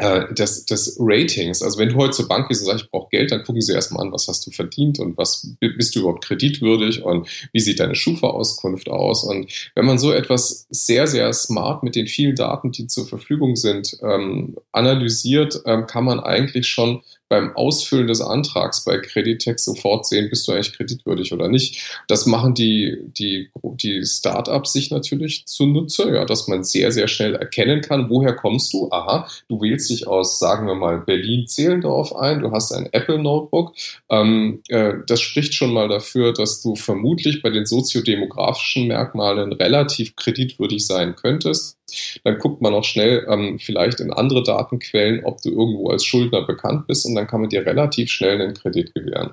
äh, 0.00 0.32
des, 0.32 0.64
des 0.64 0.96
Ratings. 0.98 1.62
Also 1.62 1.78
wenn 1.78 1.90
du 1.90 1.96
heute 1.96 2.12
zur 2.12 2.28
Bank 2.28 2.48
gehst 2.48 2.62
und 2.62 2.68
sagst, 2.68 2.84
ich 2.84 2.90
brauche 2.90 3.10
Geld, 3.10 3.30
dann 3.30 3.44
gucken 3.44 3.60
sie 3.60 3.74
erstmal 3.74 4.06
an, 4.06 4.12
was 4.12 4.28
hast 4.28 4.46
du 4.46 4.50
verdient 4.50 4.98
und 4.98 5.18
was 5.18 5.54
bist 5.60 5.94
du 5.94 6.00
überhaupt 6.00 6.24
kreditwürdig 6.24 7.02
und 7.02 7.28
wie 7.52 7.60
sieht 7.60 7.80
deine 7.80 7.94
Schufa-Auskunft 7.94 8.88
aus. 8.88 9.24
Und 9.24 9.70
wenn 9.74 9.84
man 9.84 9.98
so 9.98 10.10
etwas 10.12 10.66
sehr, 10.70 11.06
sehr 11.06 11.30
smart 11.34 11.82
mit 11.82 11.96
den 11.96 12.06
vielen 12.06 12.34
Daten, 12.34 12.72
die 12.72 12.86
zur 12.86 13.06
Verfügung 13.06 13.56
sind, 13.56 13.98
ähm, 14.02 14.56
analysiert, 14.72 15.60
ähm, 15.66 15.86
kann 15.86 16.04
man 16.04 16.20
eigentlich 16.20 16.66
schon 16.68 17.02
beim 17.30 17.56
Ausfüllen 17.56 18.08
des 18.08 18.20
Antrags 18.20 18.84
bei 18.84 18.98
Creditex 18.98 19.64
sofort 19.64 20.04
sehen, 20.04 20.28
bist 20.28 20.46
du 20.48 20.52
eigentlich 20.52 20.72
kreditwürdig 20.72 21.32
oder 21.32 21.48
nicht. 21.48 21.80
Das 22.08 22.26
machen 22.26 22.54
die, 22.54 22.98
die, 23.16 23.48
die 23.62 24.04
Startups 24.04 24.72
sich 24.72 24.90
natürlich 24.90 25.46
zunutze, 25.46 26.12
ja, 26.12 26.24
dass 26.24 26.48
man 26.48 26.64
sehr, 26.64 26.90
sehr 26.90 27.06
schnell 27.06 27.36
erkennen 27.36 27.82
kann, 27.82 28.10
woher 28.10 28.34
kommst 28.34 28.72
du? 28.72 28.90
Aha, 28.90 29.28
du 29.48 29.60
wählst 29.62 29.88
dich 29.90 30.08
aus, 30.08 30.40
sagen 30.40 30.66
wir 30.66 30.74
mal, 30.74 30.98
Berlin-Zehlendorf 30.98 32.14
ein, 32.16 32.40
du 32.40 32.50
hast 32.50 32.72
ein 32.72 32.88
Apple-Notebook. 32.92 33.74
Ähm, 34.08 34.62
äh, 34.68 34.94
das 35.06 35.20
spricht 35.20 35.54
schon 35.54 35.72
mal 35.72 35.88
dafür, 35.88 36.32
dass 36.32 36.60
du 36.62 36.74
vermutlich 36.74 37.42
bei 37.42 37.50
den 37.50 37.64
soziodemografischen 37.64 38.88
Merkmalen 38.88 39.52
relativ 39.52 40.16
kreditwürdig 40.16 40.84
sein 40.84 41.14
könntest. 41.14 41.76
Dann 42.24 42.38
guckt 42.38 42.62
man 42.62 42.74
auch 42.74 42.84
schnell 42.84 43.26
ähm, 43.28 43.58
vielleicht 43.58 44.00
in 44.00 44.12
andere 44.12 44.42
Datenquellen, 44.42 45.24
ob 45.24 45.40
du 45.42 45.50
irgendwo 45.50 45.90
als 45.90 46.04
Schuldner 46.04 46.42
bekannt 46.42 46.86
bist 46.86 47.06
und 47.06 47.14
dann 47.20 47.26
kann 47.26 47.40
man 47.40 47.50
dir 47.50 47.64
relativ 47.64 48.10
schnell 48.10 48.40
einen 48.40 48.54
Kredit 48.54 48.94
gewähren. 48.94 49.32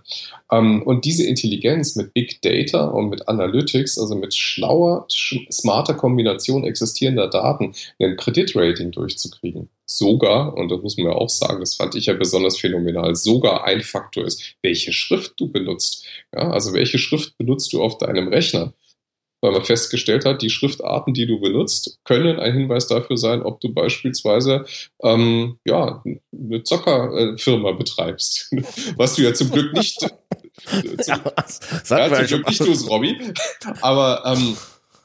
Ähm, 0.51 0.83
und 0.83 1.05
diese 1.05 1.25
Intelligenz 1.25 1.95
mit 1.95 2.13
Big 2.13 2.41
Data 2.41 2.85
und 2.85 3.09
mit 3.09 3.27
Analytics, 3.27 3.97
also 3.97 4.15
mit 4.15 4.33
schlauer, 4.33 5.07
smarter 5.09 5.93
Kombination 5.93 6.65
existierender 6.65 7.29
Daten, 7.29 7.73
ein 7.99 8.17
Kreditrating 8.17 8.91
durchzukriegen, 8.91 9.69
sogar, 9.85 10.55
und 10.55 10.69
das 10.69 10.81
muss 10.81 10.97
man 10.97 11.07
ja 11.07 11.13
auch 11.13 11.29
sagen, 11.29 11.59
das 11.61 11.75
fand 11.75 11.95
ich 11.95 12.07
ja 12.07 12.13
besonders 12.13 12.57
phänomenal, 12.57 13.15
sogar 13.15 13.63
ein 13.63 13.81
Faktor 13.81 14.25
ist, 14.25 14.55
welche 14.61 14.91
Schrift 14.91 15.33
du 15.39 15.49
benutzt. 15.49 16.05
Ja, 16.35 16.51
also 16.51 16.73
welche 16.73 16.99
Schrift 16.99 17.37
benutzt 17.37 17.71
du 17.71 17.81
auf 17.81 17.97
deinem 17.97 18.27
Rechner? 18.27 18.73
Weil 19.41 19.51
man 19.51 19.63
festgestellt 19.63 20.25
hat, 20.25 20.41
die 20.41 20.49
Schriftarten, 20.49 21.13
die 21.13 21.27
du 21.27 21.39
benutzt, 21.39 21.99
können 22.03 22.39
ein 22.39 22.53
Hinweis 22.53 22.87
dafür 22.87 23.17
sein, 23.17 23.43
ob 23.43 23.61
du 23.61 23.73
beispielsweise 23.73 24.65
ähm, 25.03 25.59
ja, 25.65 26.03
eine 26.33 26.63
Zockerfirma 26.63 27.73
betreibst. 27.73 28.51
Was 28.95 29.15
du 29.15 29.23
ja 29.23 29.33
zum 29.33 29.51
Glück 29.51 29.73
nicht, 29.73 30.03
äh, 30.03 30.97
zum, 30.97 31.21
ja, 31.89 32.13
zum 32.13 32.27
Glück 32.27 32.47
nicht 32.47 32.63
tust, 32.63 32.89
Robby. 32.89 33.17
Aber 33.81 34.23
ähm, 34.25 34.57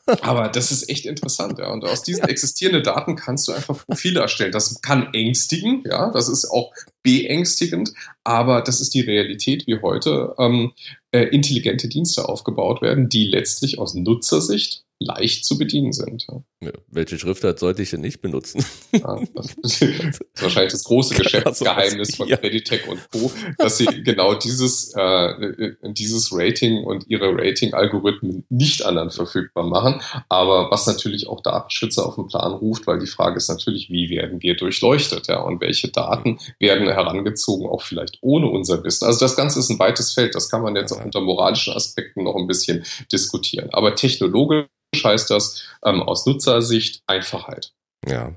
aber 0.07 0.49
das 0.49 0.73
ist 0.73 0.89
echt 0.89 1.07
interessant, 1.07 1.59
ja. 1.59 1.71
Und 1.71 1.85
aus 1.85 2.03
diesen 2.03 2.25
existierenden 2.25 2.83
Daten 2.83 3.17
kannst 3.17 3.47
du 3.49 3.53
einfach 3.53 3.87
Profile 3.87 4.21
erstellen. 4.21 4.53
Das 4.53 4.81
kann 4.83 5.13
ängstigen, 5.15 5.85
ja. 5.87 6.11
Das 6.11 6.29
ist 6.29 6.47
auch 6.51 6.73
beängstigend, 7.03 7.93
aber 8.25 8.63
das 8.63 8.81
ist 8.81 8.95
die 8.95 9.01
Realität, 9.01 9.67
wie 9.67 9.81
heute 9.81 10.35
ähm, 10.39 10.73
äh, 11.13 11.25
intelligente 11.25 11.89
Dienste 11.89 12.29
aufgebaut 12.29 12.83
werden, 12.83 13.09
die 13.09 13.27
letztlich 13.27 13.79
aus 13.79 13.95
Nutzersicht 13.95 14.85
leicht 15.05 15.45
zu 15.45 15.59
bedienen 15.59 15.93
sind. 15.93 16.27
Ja, 16.63 16.71
welche 16.89 17.19
Schriftart 17.19 17.59
sollte 17.59 17.83
ich 17.83 17.91
denn 17.91 18.01
nicht 18.01 18.21
benutzen? 18.21 18.65
Ja, 18.93 19.21
das 19.35 19.55
ist 19.63 20.21
wahrscheinlich 20.41 20.73
das 20.73 20.85
große 20.85 21.15
Geschäftsgeheimnis 21.23 22.17
von 22.17 22.29
ja. 22.29 22.37
Creditec 22.37 22.89
und 22.89 23.01
Co., 23.11 23.33
dass 23.59 23.79
sie 23.79 23.87
genau 23.87 24.35
dieses, 24.35 24.95
äh, 24.95 25.73
dieses 25.83 26.31
Rating 26.33 26.85
und 26.85 27.09
ihre 27.09 27.35
Rating-Algorithmen 27.35 28.45
nicht 28.49 28.85
anderen 28.85 29.11
verfügbar 29.11 29.65
machen. 29.65 30.01
Aber 30.29 30.71
was 30.71 30.87
natürlich 30.87 31.27
auch 31.27 31.41
Datenschützer 31.41 32.07
auf 32.07 32.15
den 32.15 32.29
Plan 32.29 32.53
ruft, 32.53 32.87
weil 32.87 32.99
die 32.99 33.07
Frage 33.07 33.37
ist 33.37 33.49
natürlich, 33.49 33.91
wie 33.91 34.11
werden 34.11 34.43
wir 34.43 34.57
durchleuchtet, 34.57 35.29
ja, 35.29 35.41
und 35.41 35.61
welche 35.61 35.89
Daten 35.89 36.39
werden 36.59 36.89
herangezogen, 36.89 37.67
auch 37.67 37.83
vielleicht 37.83 38.19
ohne 38.21 38.47
unser 38.47 38.85
Wissen. 38.85 39.07
Also 39.07 39.21
das 39.21 39.37
Ganze 39.37 39.59
ist 39.59 39.71
ein 39.71 39.79
weites 39.79 40.13
Feld. 40.13 40.35
Das 40.35 40.49
kann 40.49 40.63
man 40.63 40.77
jetzt 40.77 40.93
auch 40.93 41.05
unter 41.05 41.21
moralischen 41.21 41.75
Aspekten 41.75 42.23
noch 42.23 42.37
ein 42.37 42.47
bisschen 42.47 42.85
diskutieren. 43.11 43.71
Aber 43.73 43.95
technologisch 43.95 44.69
heißt 44.95 45.31
das 45.31 45.65
ähm, 45.85 46.03
aus 46.03 46.27
Nutzersicht 46.27 47.03
Einfachheit. 47.07 47.73
Ja. 48.07 48.35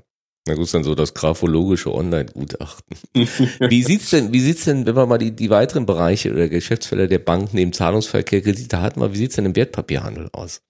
Na 0.48 0.54
gut, 0.54 0.64
ist 0.64 0.74
dann 0.74 0.84
so 0.84 0.94
das 0.94 1.12
graphologische 1.12 1.92
Online-Gutachten. 1.92 2.96
wie 3.14 3.82
sieht's 3.82 4.10
denn, 4.10 4.32
wie 4.32 4.38
sieht's 4.38 4.64
denn, 4.64 4.86
wenn 4.86 4.94
wir 4.94 5.06
mal 5.06 5.18
die, 5.18 5.34
die 5.34 5.50
weiteren 5.50 5.86
Bereiche 5.86 6.32
oder 6.32 6.48
Geschäftsfelder 6.48 7.08
der 7.08 7.18
Bank 7.18 7.52
neben 7.52 7.72
Zahlungsverkehr, 7.72 8.42
Kredite 8.42 8.80
hatten, 8.80 9.00
mal, 9.00 9.12
wie 9.12 9.18
sieht's 9.18 9.34
denn 9.34 9.44
im 9.44 9.56
Wertpapierhandel 9.56 10.28
aus? 10.32 10.62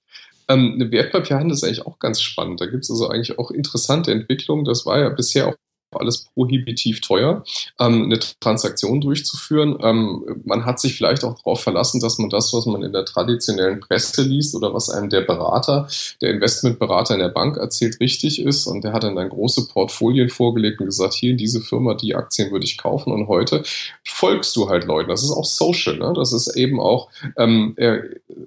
Ähm, 0.49 0.77
Wertpapierhandel 0.91 1.53
ist 1.53 1.63
eigentlich 1.63 1.85
auch 1.85 1.99
ganz 1.99 2.23
spannend. 2.23 2.61
Da 2.61 2.67
gibt's 2.67 2.91
also 2.91 3.09
eigentlich 3.09 3.39
auch 3.39 3.51
interessante 3.51 4.13
Entwicklungen. 4.13 4.65
Das 4.65 4.87
war 4.87 4.99
ja 4.99 5.11
bisher 5.11 5.49
auch 5.49 5.57
alles 5.93 6.27
prohibitiv 6.35 7.01
teuer, 7.01 7.45
ähm, 7.79 8.05
eine 8.05 8.19
Transaktion 8.41 9.01
durchzuführen. 9.01 9.79
Ähm, 9.83 10.43
man 10.45 10.65
hat 10.65 10.81
sich 10.81 10.97
vielleicht 10.97 11.25
auch 11.25 11.37
darauf 11.39 11.61
verlassen, 11.61 12.01
dass 12.01 12.19
man 12.19 12.31
das, 12.31 12.53
was 12.53 12.67
man 12.67 12.83
in 12.83 12.93
der 12.93 13.05
traditionellen 13.05 13.81
Presse 13.81 14.23
liest 14.23 14.55
oder 14.55 14.75
was 14.75 14.91
einem 14.91 15.11
der 15.11 15.23
Berater, 15.23 15.89
der 16.21 16.31
Investmentberater 16.31 17.15
in 17.15 17.21
der 17.21 17.29
Bank 17.29 17.57
erzählt, 17.57 18.01
richtig 18.01 18.41
ist. 18.41 18.67
Und 18.67 18.85
der 18.85 18.93
hat 18.93 19.05
dann 19.05 19.17
dann 19.17 19.29
große 19.29 19.69
Portfolien 19.69 20.29
vorgelegt 20.29 20.81
und 20.81 20.87
gesagt, 20.87 21.15
hier 21.15 21.31
in 21.31 21.39
diese 21.39 21.61
Firma, 21.61 21.95
die 21.95 22.15
Aktien 22.15 22.51
würde 22.51 22.65
ich 22.65 22.79
kaufen. 22.79 23.13
Und 23.13 23.29
heute 23.29 23.63
folgst 24.05 24.57
du 24.57 24.69
halt 24.69 24.85
Leuten. 24.85 25.11
Das 25.11 25.23
ist 25.23 25.31
auch 25.31 25.45
Social. 25.45 25.97
Ne? 25.99 26.13
Das 26.15 26.33
ist 26.33 26.57
eben 26.57 26.81
auch 26.81 27.09
ähm, 27.37 27.75
äh, 27.77 28.01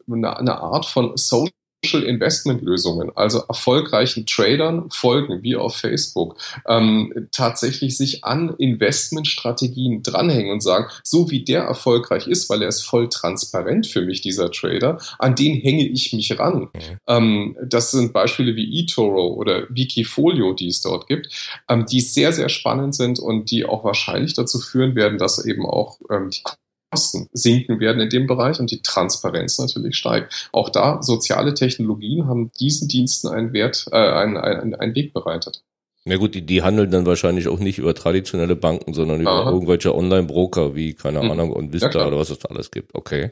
eine, 0.08 0.38
eine 0.38 0.60
Art 0.60 0.86
von 0.86 1.16
Social 1.16 1.52
Social 1.84 2.04
Investment 2.04 2.62
Lösungen, 2.62 3.12
also 3.16 3.40
erfolgreichen 3.48 4.26
Tradern 4.26 4.90
folgen, 4.92 5.44
wie 5.44 5.56
auf 5.56 5.78
Facebook, 5.78 6.38
ähm, 6.68 7.30
tatsächlich 7.32 7.98
sich 7.98 8.24
an 8.26 8.54
Investmentstrategien 8.58 10.04
dranhängen 10.04 10.52
und 10.52 10.62
sagen, 10.62 10.88
so 11.04 11.32
wie 11.32 11.44
der 11.44 11.64
erfolgreich 11.64 12.28
ist, 12.28 12.50
weil 12.50 12.62
er 12.62 12.68
ist 12.68 12.82
voll 12.82 13.08
transparent 13.08 13.88
für 13.88 14.02
mich, 14.02 14.22
dieser 14.22 14.52
Trader, 14.52 15.00
an 15.20 15.36
den 15.36 15.56
hänge 15.56 15.88
ich 15.88 16.12
mich 16.12 16.38
ran. 16.38 16.70
Mhm. 16.74 16.98
Ähm, 17.08 17.58
das 17.66 17.92
sind 17.92 18.12
Beispiele 18.12 18.56
wie 18.56 18.82
eToro 18.82 19.34
oder 19.34 19.68
Wikifolio, 19.70 20.54
die 20.54 20.68
es 20.68 20.82
dort 20.82 21.08
gibt, 21.08 21.30
ähm, 21.70 21.86
die 21.86 22.02
sehr, 22.02 22.34
sehr 22.34 22.50
spannend 22.50 22.96
sind 22.96 23.20
und 23.20 23.52
die 23.52 23.66
auch 23.66 23.84
wahrscheinlich 23.84 24.34
dazu 24.34 24.60
führen 24.60 24.96
werden, 24.96 25.18
dass 25.18 25.44
eben 25.46 25.66
auch 25.66 26.00
ähm, 26.12 26.30
die 26.30 26.44
Kosten 26.92 27.30
sinken 27.34 27.80
werden 27.80 28.02
in 28.02 28.10
dem 28.10 28.28
Bereich 28.28 28.60
und 28.60 28.72
die 28.72 28.82
Transparenz 28.82 29.60
natürlich 29.60 29.96
steigt. 29.98 30.50
Auch 30.52 30.70
da 30.70 31.02
soziale 31.04 31.54
Technologien 31.54 32.28
haben 32.28 32.52
diesen 32.60 32.88
Diensten 32.88 33.28
einen 33.28 33.54
Wert, 33.54 33.86
äh, 33.92 33.98
einen, 33.98 34.38
einen, 34.38 34.76
einen 34.76 34.96
Weg 34.96 35.14
bereitet. 35.14 35.64
Na 36.06 36.16
gut, 36.16 36.34
die, 36.34 36.42
die 36.42 36.64
handeln 36.64 36.90
dann 36.90 37.06
wahrscheinlich 37.06 37.48
auch 37.48 37.60
nicht 37.60 37.78
über 37.78 37.94
traditionelle 37.94 38.56
Banken, 38.56 38.94
sondern 38.94 39.22
über 39.22 39.44
Aha. 39.44 39.52
irgendwelche 39.52 39.94
Online-Broker 39.94 40.74
wie, 40.74 40.94
keine 40.94 41.22
hm. 41.22 41.32
Ahnung, 41.32 41.52
und 41.52 41.74
Vista 41.74 41.92
ja, 41.92 42.08
oder 42.08 42.18
was 42.18 42.30
es 42.30 42.40
da 42.40 42.50
alles 42.50 42.72
gibt. 42.72 42.96
Okay. 42.96 43.30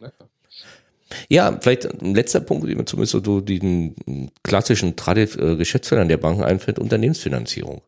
Ja, 1.30 1.58
vielleicht 1.60 1.86
ein 2.02 2.14
letzter 2.14 2.42
Punkt, 2.42 2.68
den 2.68 2.78
mir 2.78 2.86
zumindest 2.86 3.26
so 3.26 3.40
diesen 3.42 3.96
klassischen 4.44 4.94
äh, 5.08 5.56
Geschäftsfeldern 5.56 6.10
der 6.10 6.18
Banken 6.18 6.44
einfällt, 6.44 6.80
Unternehmensfinanzierung. 6.80 7.82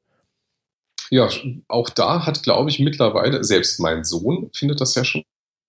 Ja, 1.12 1.28
auch 1.68 1.90
da 1.90 2.26
hat, 2.26 2.44
glaube 2.44 2.70
ich, 2.70 2.80
mittlerweile, 2.80 3.44
selbst 3.44 3.80
mein 3.80 4.04
Sohn 4.04 4.50
findet 4.54 4.80
das 4.80 4.96
ja 4.96 5.04
schon 5.04 5.24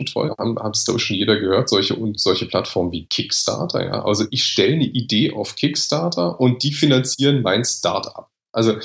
toll, 0.06 0.34
haben, 0.38 0.58
haben 0.58 0.72
es, 0.72 0.84
glaube 0.84 1.00
schon 1.00 1.16
jeder 1.16 1.38
gehört, 1.38 1.68
solche 1.68 1.96
und 1.96 2.20
solche 2.20 2.46
Plattformen 2.46 2.92
wie 2.92 3.06
Kickstarter. 3.06 3.84
Ja? 3.84 4.04
Also 4.04 4.24
ich 4.30 4.44
stelle 4.44 4.74
eine 4.74 4.84
Idee 4.84 5.32
auf 5.32 5.56
Kickstarter 5.56 6.40
und 6.40 6.62
die 6.62 6.72
finanzieren 6.72 7.42
mein 7.42 7.64
Startup. 7.64 8.28
Also 8.52 8.76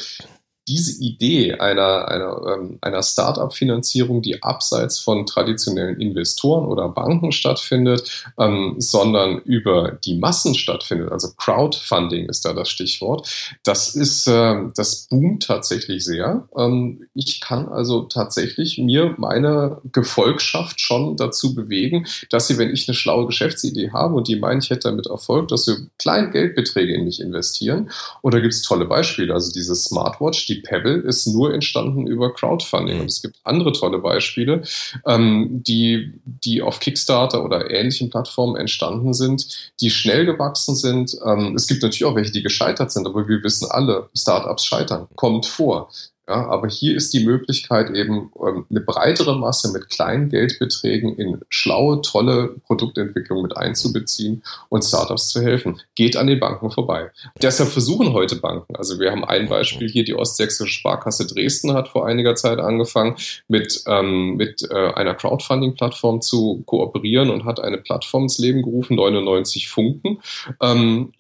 diese 0.68 1.02
Idee 1.04 1.54
einer, 1.54 2.08
einer, 2.08 2.42
ähm, 2.54 2.78
einer 2.82 3.04
Start-up-Finanzierung, 3.04 4.22
die 4.22 4.42
abseits 4.42 5.00
von 5.00 5.26
traditionellen 5.26 6.00
Investoren 6.00 6.68
oder 6.68 6.90
Banken 6.90 7.32
stattfindet, 7.32 8.26
ähm, 8.40 8.76
sondern 8.80 9.40
über 9.40 9.98
die 10.04 10.16
Massen 10.16 10.56
stattfindet, 10.56 11.12
also 11.12 11.30
Crowdfunding 11.38 12.28
ist 12.28 12.46
da 12.46 12.54
das 12.54 12.70
Stichwort, 12.70 13.30
das 13.64 13.96
ist, 13.96 14.28
äh, 14.28 14.56
das 14.76 15.08
boomt 15.10 15.44
tatsächlich 15.44 16.04
sehr. 16.04 16.48
Ähm, 16.58 17.08
ich 17.14 17.42
kann 17.42 17.68
also 17.68 18.04
tatsächlich 18.04 18.78
mir 18.78 19.14
meine 19.18 19.82
Gefolgschaft 19.92 20.82
schon 20.82 21.16
dazu 21.16 21.54
bewegen, 21.54 22.08
dass 22.30 22.48
sie, 22.48 22.58
wenn 22.58 22.72
ich 22.72 22.88
eine 22.88 22.96
schlaue 22.96 23.28
Geschäftsidee 23.28 23.92
habe 23.92 24.16
und 24.16 24.28
die 24.28 24.36
meine, 24.36 24.60
ich 24.60 24.70
hätte 24.70 24.90
damit 24.90 25.08
Erfolg, 25.08 25.48
dass 25.50 25.66
sie 25.66 25.88
kleine 26.00 26.32
Geldbeträge 26.32 26.94
in 26.94 27.06
mich 27.06 27.20
investieren. 27.20 27.92
Oder 28.22 28.42
gibt 28.42 28.54
es 28.54 28.62
tolle 28.62 28.86
Beispiele, 28.86 29.34
also 29.34 29.52
diese 29.52 29.76
Smartwatch, 29.76 30.46
die 30.48 30.55
die 30.56 30.62
Pebble 30.62 31.02
ist 31.02 31.28
nur 31.28 31.54
entstanden 31.54 32.08
über 32.08 32.34
Crowdfunding. 32.34 33.00
Und 33.02 33.08
es 33.08 33.22
gibt 33.22 33.38
andere 33.44 33.74
tolle 33.74 34.00
Beispiele, 34.00 34.64
ähm, 35.06 35.64
die, 35.64 36.14
die 36.26 36.62
auf 36.62 36.80
Kickstarter 36.80 37.44
oder 37.44 37.70
ähnlichen 37.70 38.10
Plattformen 38.10 38.56
entstanden 38.56 39.14
sind, 39.14 39.72
die 39.82 39.90
schnell 39.90 40.26
gewachsen 40.26 40.76
sind. 40.76 41.18
Ähm, 41.26 41.56
es 41.56 41.68
gibt 41.68 41.84
natürlich 41.84 42.06
auch 42.06 42.16
welche, 42.16 42.32
die 42.32 42.44
gescheitert 42.44 42.92
sind, 42.92 43.08
aber 43.08 43.28
wir 43.28 43.44
wissen 43.44 43.70
alle, 43.70 44.10
Startups 44.16 44.66
scheitern, 44.66 45.08
kommt 45.16 45.46
vor. 45.46 45.90
Ja, 46.28 46.48
aber 46.48 46.68
hier 46.68 46.96
ist 46.96 47.14
die 47.14 47.24
Möglichkeit 47.24 47.92
eben 47.92 48.32
ähm, 48.42 48.66
eine 48.72 48.82
breitere 48.82 49.36
Masse 49.36 49.72
mit 49.72 49.92
kleinen 49.92 50.30
Geldbeträgen 50.30 51.16
in 51.18 51.42
schlaue, 51.50 52.02
tolle 52.02 52.56
Produktentwicklung 52.66 53.44
mit 53.44 53.56
einzubeziehen 53.56 54.42
und 54.70 54.84
Startups 54.84 55.30
zu 55.30 55.42
helfen. 55.42 55.82
Geht 55.94 56.18
an 56.18 56.26
den 56.26 56.40
Banken 56.40 56.72
vorbei. 56.72 57.12
Deshalb 57.40 57.70
versuchen 57.70 58.14
heute 58.14 58.38
Banken, 58.38 58.76
also 58.76 59.00
wir 59.00 59.12
haben 59.12 59.24
ein 59.24 59.48
Beispiel 59.50 59.88
hier, 59.88 60.04
die 60.04 60.16
Ostsächsische 60.16 60.74
Sparkasse 60.74 61.28
Dresden 61.28 61.74
hat 61.74 61.90
vor 61.90 62.08
einiger 62.08 62.34
Zeit 62.36 62.58
angefangen, 62.58 63.18
mit, 63.48 63.84
ähm, 63.86 64.36
mit 64.36 64.68
äh, 64.72 64.94
einer 64.94 65.14
Crowdfunding-Plattform 65.14 66.22
zu 66.22 66.64
kooperieren 66.66 67.30
und 67.30 67.46
hat 67.46 67.60
eine 67.60 67.78
Plattform 67.78 68.24
ins 68.24 68.40
Leben 68.40 68.64
gerufen, 68.64 68.96
99 68.96 69.70
Funken. 69.70 70.20
Ähm, 70.60 71.12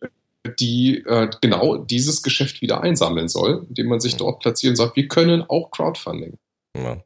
die 0.59 1.03
äh, 1.05 1.29
genau 1.41 1.77
dieses 1.77 2.21
Geschäft 2.21 2.61
wieder 2.61 2.81
einsammeln 2.81 3.27
soll, 3.27 3.65
indem 3.69 3.87
man 3.87 3.99
sich 3.99 4.13
mhm. 4.13 4.19
dort 4.19 4.39
platziert 4.39 4.71
und 4.71 4.75
sagt, 4.77 4.95
wir 4.95 5.07
können 5.07 5.43
auch 5.47 5.71
Crowdfunding. 5.71 6.37
Ja. 6.77 6.97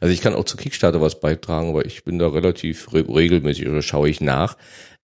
Also 0.00 0.12
ich 0.12 0.20
kann 0.20 0.34
auch 0.34 0.44
zu 0.44 0.56
Kickstarter 0.56 1.00
was 1.00 1.20
beitragen, 1.20 1.70
aber 1.70 1.86
ich 1.86 2.04
bin 2.04 2.18
da 2.18 2.28
relativ 2.28 2.92
re 2.92 3.06
regelmäßig 3.08 3.68
oder 3.68 3.82
schaue 3.82 4.08
ich 4.08 4.20
nach. 4.20 4.56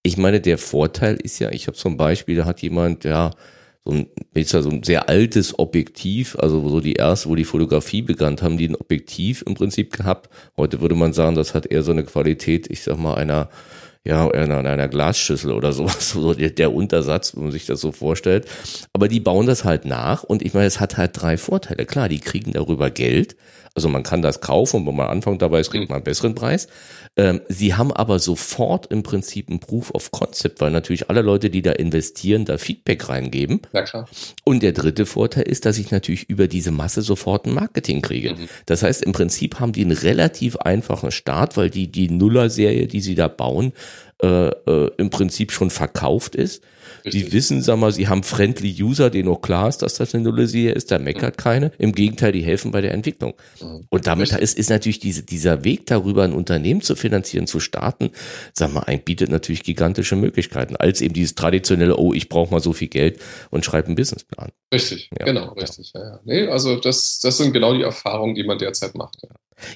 Ich 0.03 0.17
meine, 0.17 0.41
der 0.41 0.59
Vorteil 0.59 1.15
ist 1.15 1.39
ja, 1.39 1.51
ich 1.51 1.67
habe 1.67 1.77
zum 1.77 1.97
Beispiel, 1.97 2.37
da 2.37 2.45
hat 2.45 2.61
jemand, 2.61 3.05
ja, 3.05 3.31
so 3.85 3.93
ein, 3.93 4.07
ist 4.33 4.53
ja 4.53 4.63
so 4.63 4.71
ein 4.71 4.83
sehr 4.83 5.09
altes 5.09 5.59
Objektiv, 5.59 6.37
also 6.39 6.67
so 6.69 6.81
die 6.81 6.95
erste, 6.95 7.29
wo 7.29 7.35
die 7.35 7.45
Fotografie 7.45 8.03
begann, 8.03 8.41
haben 8.41 8.57
die 8.57 8.69
ein 8.69 8.77
Objektiv 8.77 9.43
im 9.47 9.55
Prinzip 9.55 9.97
gehabt. 9.97 10.31
Heute 10.57 10.81
würde 10.81 10.95
man 10.95 11.13
sagen, 11.13 11.37
das 11.37 11.55
hat 11.55 11.67
eher 11.67 11.83
so 11.83 11.93
eine 11.93 12.05
Qualität, 12.05 12.71
ich 12.71 12.83
sag 12.83 12.99
mal, 12.99 13.15
einer 13.15 13.51
ja, 14.05 14.29
in 14.31 14.53
einer 14.53 14.89
Glasschüssel 14.89 15.53
oder 15.53 15.73
sowas, 15.73 16.11
so 16.13 16.35
der, 16.35 16.75
Untersatz, 16.75 17.35
wenn 17.35 17.45
man 17.45 17.53
sich 17.53 17.67
das 17.67 17.81
so 17.81 17.91
vorstellt. 17.91 18.47
Aber 18.93 19.09
die 19.09 19.21
bauen 19.21 19.47
das 19.47 19.65
halt 19.65 19.87
nach 19.87 20.23
und 20.23 20.43
ich 20.43 20.53
meine, 20.53 20.67
es 20.67 20.81
hat 20.81 20.97
halt 20.97 21.11
drei 21.15 21.37
Vorteile. 21.37 21.87
Klar, 21.87 22.09
die 22.09 22.21
kriegen 22.21 22.53
darüber 22.53 22.91
Geld. 22.91 23.37
Also 23.75 23.89
man 23.89 24.05
kann 24.05 24.23
das 24.23 24.41
kaufen 24.41 24.81
und 24.81 24.87
wenn 24.87 24.95
man 24.95 25.09
anfängt 25.09 25.43
dabei 25.43 25.61
ist, 25.61 25.71
kriegt 25.71 25.89
man 25.89 25.97
einen 25.97 26.05
besseren 26.05 26.37
Preis. 26.37 26.69
Ähm, 27.17 27.41
sie 27.49 27.75
haben 27.75 27.93
aber 27.93 28.21
sofort 28.21 28.87
im 28.87 29.03
Prinzip 29.03 29.49
ein 29.49 29.59
Proof 29.59 29.91
of 29.93 30.13
Concept, 30.13 30.61
weil 30.61 30.71
natürlich 30.71 31.11
alle 31.11 31.23
Leute, 31.23 31.51
die 31.51 31.61
da 31.61 31.73
investieren, 31.73 32.45
da 32.45 32.57
Feedback 32.57 33.09
reingeben. 33.09 33.63
Ja, 33.73 33.83
klar. 33.83 34.09
Und 34.45 34.63
der 34.63 34.73
dritte 34.73 35.07
Vorteil 35.07 35.45
ist, 35.45 35.65
dass 35.67 35.79
ich 35.79 35.91
natürlich 35.91 36.29
über 36.31 36.47
diese 36.47 36.71
Masse 36.71 37.03
sofort 37.03 37.47
ein 37.47 37.55
Marketing 37.55 38.01
kriege. 38.01 38.35
Mhm. 38.35 38.49
Das 38.67 38.85
heißt, 38.85 39.03
im 39.03 39.13
Prinzip 39.13 39.59
haben 39.59 39.73
die 39.73 39.83
einen 39.83 39.93
relativ 39.93 40.57
einfachen 40.57 41.11
Start, 41.11 41.57
weil 41.57 41.69
die, 41.69 41.91
die 41.91 42.11
Nuller-Serie, 42.11 42.87
die 42.87 43.01
sie 43.01 43.17
da 43.17 43.27
bauen, 43.27 43.73
äh, 44.23 44.49
äh, 44.49 44.91
im 44.99 45.11
Prinzip 45.11 45.51
schon 45.51 45.71
verkauft 45.71 46.37
ist. 46.37 46.63
Richtig. 47.05 47.25
Die 47.25 47.33
wissen, 47.33 47.63
sag 47.63 47.79
mal, 47.79 47.93
sie 47.93 48.09
haben 48.09 48.23
friendly 48.23 48.83
User, 48.83 49.11
denen 49.11 49.29
auch 49.29 49.41
klar 49.41 49.69
ist, 49.69 49.79
dass 49.79 49.95
das 49.95 50.15
eine 50.15 50.25
Nullserie 50.25 50.73
ist, 50.73 50.91
da 50.91 50.99
meckert 50.99 51.37
mhm. 51.37 51.43
keine. 51.43 51.73
Im 51.79 51.93
Gegenteil, 51.93 52.33
die 52.33 52.43
helfen 52.43 52.71
bei 52.71 52.81
der 52.81 52.93
Entwicklung. 52.93 53.35
Mhm. 53.61 53.87
Und 53.89 54.07
damit 54.07 54.33
ist, 54.33 54.59
ist 54.59 54.71
natürlich 54.71 54.99
diese, 54.99 55.23
dieser 55.23 55.65
Weg 55.65 55.87
darüber, 55.87 56.25
ein 56.25 56.33
Unternehmen 56.33 56.81
zu 56.81 56.97
finanzieren, 56.97 57.47
zu 57.47 57.61
starten, 57.61 58.11
sag 58.53 58.73
mal, 58.73 58.85
ein 58.85 59.03
bietet 59.03 59.31
natürlich 59.31 59.63
gigantische 59.63 60.17
Möglichkeiten, 60.17 60.77
als 60.77 61.01
eben 61.01 61.15
dieses 61.15 61.35
traditionelle, 61.35 61.97
oh, 61.97 62.13
ich 62.13 62.29
brauche 62.29 62.53
mal 62.53 62.61
so 62.61 62.73
viel 62.73 62.89
Geld 62.89 63.21
und 63.51 63.65
schreibe 63.65 63.89
einen 63.89 63.97
Businessplan. 63.97 64.51
Richtig, 64.73 65.11
ja, 65.19 65.27
genau, 65.27 65.53
richtig. 65.53 65.93
Ja. 65.95 66.03
Ja, 66.03 66.21
Nee, 66.25 66.47
also 66.49 66.77
das, 66.77 67.21
das 67.21 67.37
sind 67.37 67.53
genau 67.53 67.75
die 67.75 67.83
Erfahrungen, 67.83 68.35
die 68.35 68.45
man 68.45 68.59
derzeit 68.59 68.95
macht. 68.95 69.17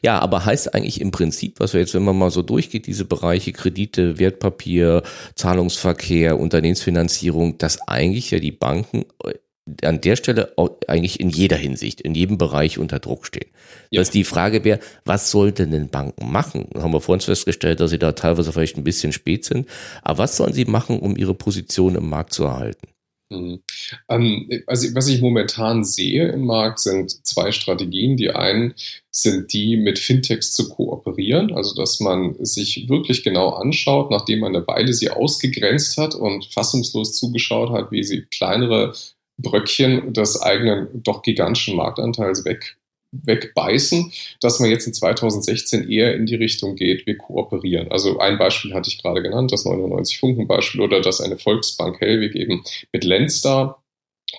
Ja. 0.02 0.18
Aber 0.18 0.44
heißt 0.44 0.74
eigentlich 0.74 1.00
im 1.00 1.10
Prinzip, 1.10 1.60
was 1.60 1.72
wir 1.72 1.80
jetzt, 1.80 1.94
wenn 1.94 2.04
man 2.04 2.18
mal 2.18 2.30
so 2.30 2.42
durchgeht, 2.42 2.86
diese 2.86 3.04
Bereiche 3.04 3.52
Kredite, 3.52 4.18
Wertpapier, 4.18 5.02
Zahlungsverkehr, 5.34 6.38
Unternehmensfinanzierung, 6.38 7.58
dass 7.58 7.86
eigentlich 7.88 8.30
ja 8.30 8.38
die 8.38 8.52
Banken 8.52 9.04
äh, 9.24 9.34
an 9.82 10.00
der 10.00 10.16
Stelle 10.16 10.54
eigentlich 10.86 11.20
in 11.20 11.30
jeder 11.30 11.56
Hinsicht, 11.56 12.00
in 12.00 12.14
jedem 12.14 12.38
Bereich 12.38 12.78
unter 12.78 12.98
Druck 12.98 13.26
stehen. 13.26 13.50
Ja. 13.90 14.00
Dass 14.00 14.10
die 14.10 14.24
Frage 14.24 14.64
wäre, 14.64 14.80
was 15.04 15.30
sollten 15.30 15.70
denn 15.70 15.88
Banken 15.88 16.30
machen? 16.30 16.68
Da 16.72 16.82
haben 16.82 16.92
wir 16.92 17.00
vorhin 17.00 17.20
festgestellt, 17.20 17.80
dass 17.80 17.90
sie 17.90 17.98
da 17.98 18.12
teilweise 18.12 18.52
vielleicht 18.52 18.76
ein 18.76 18.84
bisschen 18.84 19.12
spät 19.12 19.44
sind. 19.44 19.68
Aber 20.02 20.18
was 20.18 20.36
sollen 20.36 20.52
sie 20.52 20.64
machen, 20.64 20.98
um 20.98 21.16
ihre 21.16 21.34
Position 21.34 21.96
im 21.96 22.08
Markt 22.08 22.32
zu 22.32 22.44
erhalten? 22.44 22.88
Mhm. 23.30 23.62
Ähm, 24.08 24.48
also, 24.66 24.94
was 24.94 25.08
ich 25.08 25.20
momentan 25.20 25.84
sehe 25.84 26.28
im 26.28 26.46
Markt, 26.46 26.80
sind 26.80 27.26
zwei 27.26 27.52
Strategien. 27.52 28.16
Die 28.16 28.30
einen 28.30 28.74
sind 29.10 29.52
die, 29.52 29.76
mit 29.76 29.98
Fintechs 29.98 30.52
zu 30.52 30.68
kooperieren, 30.68 31.52
also 31.52 31.74
dass 31.74 32.00
man 32.00 32.36
sich 32.44 32.88
wirklich 32.88 33.22
genau 33.22 33.50
anschaut, 33.50 34.10
nachdem 34.10 34.40
man 34.40 34.56
eine 34.56 34.66
Weile 34.66 34.92
sie 34.92 35.10
ausgegrenzt 35.10 35.98
hat 35.98 36.14
und 36.14 36.46
fassungslos 36.46 37.12
zugeschaut 37.14 37.70
hat, 37.70 37.92
wie 37.92 38.04
sie 38.04 38.22
kleinere 38.22 38.94
Bröckchen 39.38 40.12
des 40.12 40.40
eigenen 40.40 40.88
doch 41.02 41.22
gigantischen 41.22 41.76
Marktanteils 41.76 42.44
weg 42.44 42.78
wegbeißen, 43.12 44.12
dass 44.40 44.60
man 44.60 44.70
jetzt 44.70 44.86
in 44.86 44.94
2016 44.94 45.88
eher 45.88 46.14
in 46.14 46.26
die 46.26 46.34
Richtung 46.34 46.76
geht, 46.76 47.06
wir 47.06 47.16
kooperieren. 47.16 47.90
Also 47.90 48.18
ein 48.18 48.38
Beispiel 48.38 48.74
hatte 48.74 48.90
ich 48.90 49.00
gerade 49.02 49.22
genannt, 49.22 49.52
das 49.52 49.64
99 49.64 50.18
Funken 50.18 50.46
Beispiel 50.46 50.80
oder 50.80 51.00
dass 51.00 51.20
eine 51.20 51.38
Volksbank 51.38 52.00
Hellwig 52.00 52.34
eben 52.34 52.62
mit 52.92 53.04
Lendstar 53.04 53.82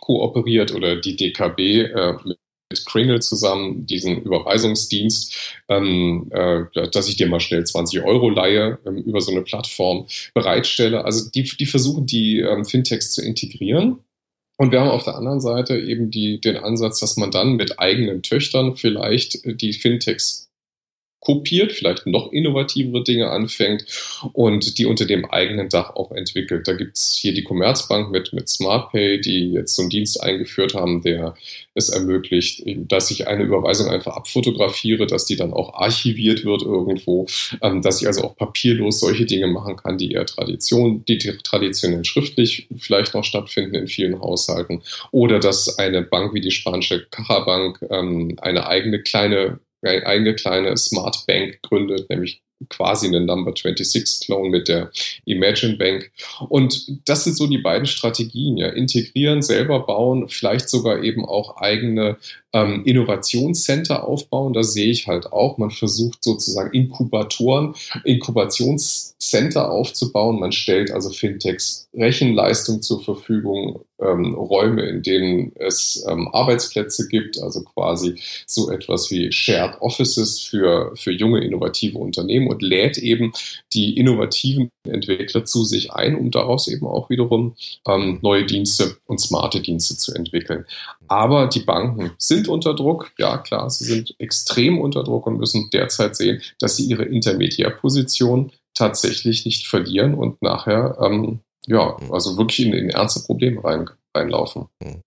kooperiert 0.01 0.73
oder 0.73 0.95
die 0.97 1.15
DKB 1.15 1.60
äh, 1.60 2.13
mit 2.25 2.38
mit 2.69 2.86
Kringle 2.86 3.19
zusammen 3.19 3.86
diesen 3.88 4.21
Überweisungsdienst, 4.21 5.55
ähm, 5.69 6.29
äh, 6.32 6.65
dass 6.91 7.10
ich 7.10 7.15
dir 7.15 7.27
mal 7.27 7.39
schnell 7.39 7.65
20 7.65 8.03
Euro 8.03 8.29
leihe 8.29 8.77
ähm, 8.86 8.97
über 8.97 9.21
so 9.21 9.32
eine 9.32 9.41
Plattform 9.41 10.05
bereitstelle. 10.34 11.03
Also 11.03 11.29
die, 11.32 11.43
die 11.43 11.65
versuchen 11.65 12.05
die 12.05 12.39
ähm, 12.39 12.65
Fintechs 12.65 13.12
zu 13.12 13.23
integrieren 13.23 14.03
und 14.60 14.74
wir 14.74 14.82
haben 14.82 14.89
auf 14.89 15.06
der 15.06 15.15
anderen 15.15 15.39
Seite 15.39 15.80
eben 15.80 16.12
die, 16.12 16.41
den 16.41 16.58
Ansatz, 16.58 17.00
dass 17.00 17.15
man 17.15 17.32
dann 17.32 17.54
mit 17.54 17.80
eigenen 17.80 18.24
Töchtern 18.24 18.76
vielleicht 18.76 19.39
die 19.45 19.72
Fintechs 19.72 20.48
kopiert, 21.19 21.71
vielleicht 21.71 22.05
noch 22.08 22.32
innovativere 22.32 23.03
Dinge 23.03 23.29
anfängt 23.29 23.86
und 24.34 24.77
die 24.77 24.86
unter 24.86 25.05
dem 25.05 25.25
eigenen 25.25 25.69
Dach 25.69 25.95
auch 25.95 26.12
entwickelt. 26.12 26.67
Da 26.67 26.73
gibt's 26.73 27.15
hier 27.15 27.34
die 27.34 27.43
Commerzbank 27.43 28.12
mit, 28.12 28.34
mit 28.34 28.49
SmartPay, 28.49 29.19
die 29.19 29.51
jetzt 29.51 29.75
so 29.75 29.82
einen 29.84 29.89
Dienst 29.89 30.21
eingeführt 30.21 30.73
haben, 30.73 31.01
der 31.01 31.36
es 31.73 31.89
ermöglicht, 31.89 32.63
dass 32.65 33.12
ich 33.12 33.27
eine 33.27 33.43
Überweisung 33.43 33.89
einfach 33.89 34.15
abfotografiere, 34.15 35.08
dass 35.08 35.25
die 35.25 35.36
dann 35.36 35.53
auch 35.53 35.73
archiviert 35.73 36.43
wird 36.45 36.62
irgendwo, 36.62 37.27
ähm, 37.62 37.82
dass 37.82 38.01
ich 38.01 38.08
also 38.08 38.23
auch 38.23 38.36
papierlos 38.36 38.99
solche 38.99 39.25
Dinge 39.25 39.47
machen 39.47 39.77
kann, 39.77 39.97
die 39.97 40.12
eher 40.12 40.25
Tradition, 40.25 41.05
die 41.05 41.17
traditionell 41.17 42.05
schriftlich 42.05 42.67
vielleicht 42.77 43.13
noch 43.13 43.23
stattfinden 43.23 43.75
in 43.75 43.88
vielen 43.88 44.19
Haushalten. 44.19 44.82
Oder 45.12 45.39
dass 45.39 45.77
eine 45.77 46.01
Bank 46.01 46.34
wie 46.34 46.41
die 46.41 46.51
spanische 46.51 47.05
Caja 47.12 47.39
Bank 47.39 47.79
ähm, 47.89 48.36
eine 48.41 48.67
eigene 48.67 49.01
kleine 49.01 49.29
eine 49.29 49.60
eigene 49.83 50.35
kleine 50.35 50.75
Smart 50.77 51.25
Bank 51.27 51.59
gründet, 51.61 52.09
nämlich 52.09 52.41
quasi 52.67 53.07
einen 53.07 53.25
Number 53.25 53.53
26 53.55 54.25
Clone 54.25 54.49
mit 54.49 54.67
der 54.67 54.91
Imagine 55.25 55.77
Bank. 55.77 56.11
Und 56.49 56.91
das 57.07 57.23
sind 57.23 57.37
so 57.37 57.47
die 57.47 57.59
beiden 57.59 57.85
Strategien, 57.85 58.57
ja. 58.57 58.69
Integrieren, 58.69 59.41
selber 59.41 59.85
bauen, 59.85 60.27
vielleicht 60.27 60.69
sogar 60.69 61.01
eben 61.03 61.25
auch 61.25 61.57
eigene 61.57 62.17
ähm, 62.53 62.83
Innovationscenter 62.85 64.07
aufbauen. 64.07 64.53
Da 64.53 64.63
sehe 64.63 64.91
ich 64.91 65.07
halt 65.07 65.31
auch, 65.31 65.57
man 65.57 65.71
versucht 65.71 66.23
sozusagen 66.23 66.71
Inkubatoren, 66.73 67.75
Inkubationscenter 68.03 69.71
aufzubauen. 69.71 70.39
Man 70.39 70.51
stellt 70.51 70.91
also 70.91 71.09
Fintechs 71.09 71.89
Rechenleistung 71.93 72.81
zur 72.81 73.03
Verfügung, 73.03 73.81
ähm, 74.01 74.33
Räume, 74.33 74.83
in 74.83 75.01
denen 75.03 75.51
es 75.55 76.05
ähm, 76.07 76.29
Arbeitsplätze 76.31 77.07
gibt, 77.07 77.41
also 77.41 77.63
quasi 77.63 78.15
so 78.45 78.71
etwas 78.71 79.12
wie 79.12 79.31
Shared 79.31 79.81
Offices 79.81 80.39
für, 80.39 80.93
für 80.95 81.12
junge 81.12 81.43
innovative 81.43 81.97
Unternehmen 81.97 82.47
und 82.47 82.62
lädt 82.62 82.97
eben 82.97 83.33
die 83.73 83.97
innovativen 83.97 84.71
Entwickler 84.83 85.45
zu 85.45 85.65
sich 85.65 85.91
ein, 85.91 86.15
um 86.15 86.31
daraus 86.31 86.67
eben 86.67 86.88
auch 86.88 87.09
wiederum 87.09 87.55
ähm, 87.88 88.19
neue 88.21 88.45
Dienste 88.45 88.97
und 89.07 89.19
smarte 89.19 89.62
Dienste 89.62 89.97
zu 89.97 90.13
entwickeln. 90.13 90.65
Aber 91.07 91.47
die 91.47 91.62
Banken 91.62 92.12
sind 92.17 92.38
unter 92.47 92.75
Druck, 92.75 93.12
ja 93.17 93.38
klar, 93.38 93.69
sie 93.69 93.86
sind 93.86 94.15
extrem 94.19 94.80
unter 94.80 95.04
Druck 95.04 95.28
und 95.28 95.38
müssen 95.38 95.69
derzeit 95.71 96.15
sehen, 96.15 96.41
dass 96.60 96.75
sie 96.75 96.86
ihre 96.86 97.04
Intermediärposition 97.04 98.52
tatsächlich 98.73 99.45
nicht 99.45 99.67
verlieren 99.67 100.13
und 100.13 100.41
nachher 100.41 100.97
ähm, 101.02 101.39
ja, 101.67 101.97
also 102.12 102.38
wirklich 102.38 102.65
in, 102.65 102.73
in 102.73 102.89
ernste 102.89 103.21
Probleme 103.21 103.63
rein, 103.63 103.89
reinlaufen. 104.15 104.67
Hm. 104.84 105.02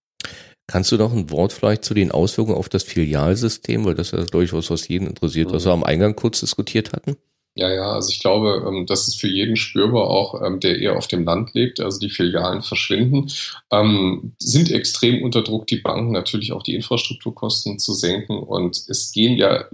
Kannst 0.68 0.92
du 0.92 0.96
noch 0.96 1.12
ein 1.12 1.30
Wort 1.30 1.52
vielleicht 1.52 1.84
zu 1.84 1.92
den 1.92 2.12
Auswirkungen 2.12 2.56
auf 2.56 2.68
das 2.68 2.84
Filialsystem, 2.84 3.84
weil 3.84 3.94
das 3.94 4.12
ja 4.12 4.24
durchaus 4.24 4.70
was 4.70 4.88
jeden 4.88 5.08
interessiert, 5.08 5.52
was 5.52 5.64
wir 5.64 5.72
am 5.72 5.84
Eingang 5.84 6.14
kurz 6.14 6.40
diskutiert 6.40 6.92
hatten? 6.92 7.16
Ja, 7.54 7.70
ja, 7.70 7.92
also 7.92 8.10
ich 8.10 8.20
glaube, 8.20 8.64
ähm, 8.66 8.86
das 8.86 9.08
ist 9.08 9.20
für 9.20 9.28
jeden 9.28 9.56
spürbar, 9.56 10.08
auch 10.08 10.40
ähm, 10.42 10.58
der 10.58 10.78
eher 10.78 10.96
auf 10.96 11.06
dem 11.06 11.24
Land 11.24 11.52
lebt. 11.52 11.80
Also 11.80 11.98
die 12.00 12.08
Filialen 12.08 12.62
verschwinden, 12.62 13.30
ähm, 13.70 14.32
sind 14.38 14.70
extrem 14.70 15.22
unter 15.22 15.42
Druck, 15.42 15.66
die 15.66 15.76
Banken 15.76 16.12
natürlich 16.12 16.52
auch 16.52 16.62
die 16.62 16.74
Infrastrukturkosten 16.74 17.78
zu 17.78 17.92
senken. 17.92 18.38
Und 18.38 18.82
es 18.88 19.12
gehen 19.12 19.36
ja 19.36 19.66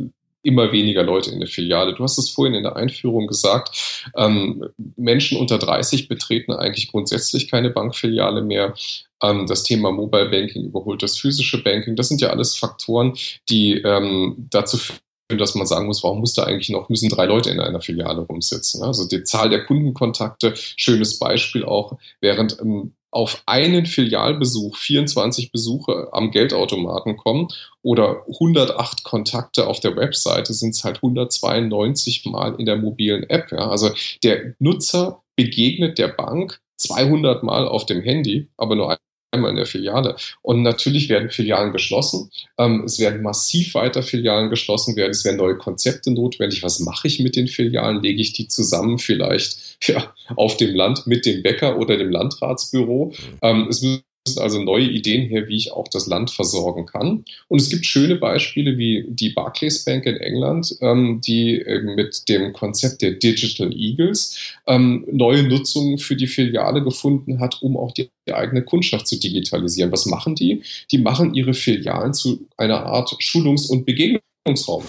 immer 0.42 0.72
weniger 0.72 1.04
Leute 1.04 1.30
in 1.30 1.36
eine 1.36 1.46
Filiale. 1.46 1.94
Du 1.94 2.02
hast 2.02 2.18
es 2.18 2.30
vorhin 2.30 2.54
in 2.54 2.64
der 2.64 2.76
Einführung 2.76 3.28
gesagt, 3.28 4.04
ähm, 4.16 4.64
Menschen 4.96 5.38
unter 5.38 5.58
30 5.58 6.08
betreten 6.08 6.52
eigentlich 6.52 6.90
grundsätzlich 6.90 7.48
keine 7.48 7.70
Bankfiliale 7.70 8.42
mehr. 8.42 8.74
Ähm, 9.22 9.46
das 9.46 9.62
Thema 9.62 9.92
Mobile 9.92 10.30
Banking 10.30 10.64
überholt 10.64 11.02
das 11.02 11.18
physische 11.18 11.62
Banking. 11.62 11.94
Das 11.96 12.08
sind 12.08 12.20
ja 12.20 12.30
alles 12.30 12.56
Faktoren, 12.56 13.14
die 13.48 13.74
ähm, 13.74 14.48
dazu 14.50 14.78
führen, 14.78 14.98
dass 15.36 15.54
man 15.54 15.66
sagen 15.66 15.86
muss, 15.86 16.02
warum 16.02 16.20
muss 16.20 16.32
da 16.32 16.44
eigentlich 16.44 16.70
noch, 16.70 16.88
müssen 16.88 17.10
drei 17.10 17.26
Leute 17.26 17.50
in 17.50 17.60
einer 17.60 17.80
Filiale 17.80 18.22
rumsitzen? 18.22 18.82
Also 18.82 19.06
die 19.06 19.24
Zahl 19.24 19.50
der 19.50 19.66
Kundenkontakte, 19.66 20.54
schönes 20.56 21.18
Beispiel 21.18 21.64
auch, 21.64 21.98
während 22.20 22.58
ähm, 22.60 22.94
auf 23.10 23.42
einen 23.46 23.86
Filialbesuch 23.86 24.76
24 24.76 25.50
Besuche 25.50 26.08
am 26.12 26.30
Geldautomaten 26.30 27.16
kommen 27.16 27.48
oder 27.82 28.24
108 28.28 29.04
Kontakte 29.04 29.66
auf 29.66 29.80
der 29.80 29.96
Webseite, 29.96 30.52
sind 30.52 30.70
es 30.70 30.84
halt 30.84 30.96
192 30.96 32.26
Mal 32.26 32.54
in 32.58 32.66
der 32.66 32.76
mobilen 32.76 33.24
App. 33.28 33.50
Ja? 33.50 33.68
Also 33.68 33.90
der 34.22 34.54
Nutzer 34.58 35.22
begegnet 35.36 35.98
der 35.98 36.08
Bank 36.08 36.60
200 36.76 37.42
Mal 37.42 37.66
auf 37.66 37.86
dem 37.86 38.02
Handy, 38.02 38.48
aber 38.56 38.76
nur 38.76 38.98
einmal 39.30 39.50
in 39.50 39.56
der 39.56 39.66
Filiale. 39.66 40.16
Und 40.42 40.62
natürlich 40.62 41.08
werden 41.08 41.30
Filialen 41.30 41.72
geschlossen. 41.72 42.30
Ähm, 42.56 42.84
es 42.84 42.98
werden 42.98 43.22
massiv 43.22 43.74
weiter 43.74 44.02
Filialen 44.02 44.50
geschlossen 44.50 44.96
werden. 44.96 45.10
Es 45.10 45.24
werden 45.24 45.36
neue 45.36 45.56
Konzepte 45.56 46.10
notwendig. 46.10 46.62
Was 46.62 46.80
mache 46.80 47.08
ich 47.08 47.20
mit 47.20 47.36
den 47.36 47.46
Filialen? 47.46 48.02
Lege 48.02 48.20
ich 48.20 48.32
die 48.32 48.48
zusammen 48.48 48.98
vielleicht 48.98 49.78
ja, 49.86 50.14
auf 50.36 50.56
dem 50.56 50.74
Land 50.74 51.06
mit 51.06 51.26
dem 51.26 51.42
Bäcker 51.42 51.78
oder 51.78 51.96
dem 51.96 52.10
Landratsbüro? 52.10 53.12
Ähm, 53.42 53.66
es 53.68 53.82
müssen 53.82 54.02
also 54.36 54.62
neue 54.62 54.84
Ideen 54.84 55.28
her, 55.28 55.48
wie 55.48 55.56
ich 55.56 55.72
auch 55.72 55.88
das 55.88 56.06
Land 56.06 56.30
versorgen 56.30 56.84
kann. 56.86 57.24
Und 57.48 57.60
es 57.60 57.70
gibt 57.70 57.86
schöne 57.86 58.16
Beispiele 58.16 58.76
wie 58.76 59.06
die 59.08 59.30
Barclays 59.30 59.84
Bank 59.84 60.04
in 60.04 60.16
England, 60.16 60.76
ähm, 60.80 61.20
die 61.24 61.64
mit 61.82 62.28
dem 62.28 62.52
Konzept 62.52 63.00
der 63.00 63.12
Digital 63.12 63.72
Eagles 63.72 64.56
ähm, 64.66 65.06
neue 65.10 65.44
Nutzungen 65.44 65.98
für 65.98 66.16
die 66.16 66.26
Filiale 66.26 66.82
gefunden 66.82 67.40
hat, 67.40 67.62
um 67.62 67.76
auch 67.76 67.92
die 67.92 68.10
eigene 68.30 68.62
Kundschaft 68.62 69.06
zu 69.06 69.18
digitalisieren. 69.18 69.92
Was 69.92 70.06
machen 70.06 70.34
die? 70.34 70.62
Die 70.90 70.98
machen 70.98 71.34
ihre 71.34 71.54
Filialen 71.54 72.12
zu 72.12 72.46
einer 72.56 72.84
Art 72.84 73.16
Schulungs- 73.20 73.70
und 73.70 73.86
Begegnungsraum. 73.86 74.84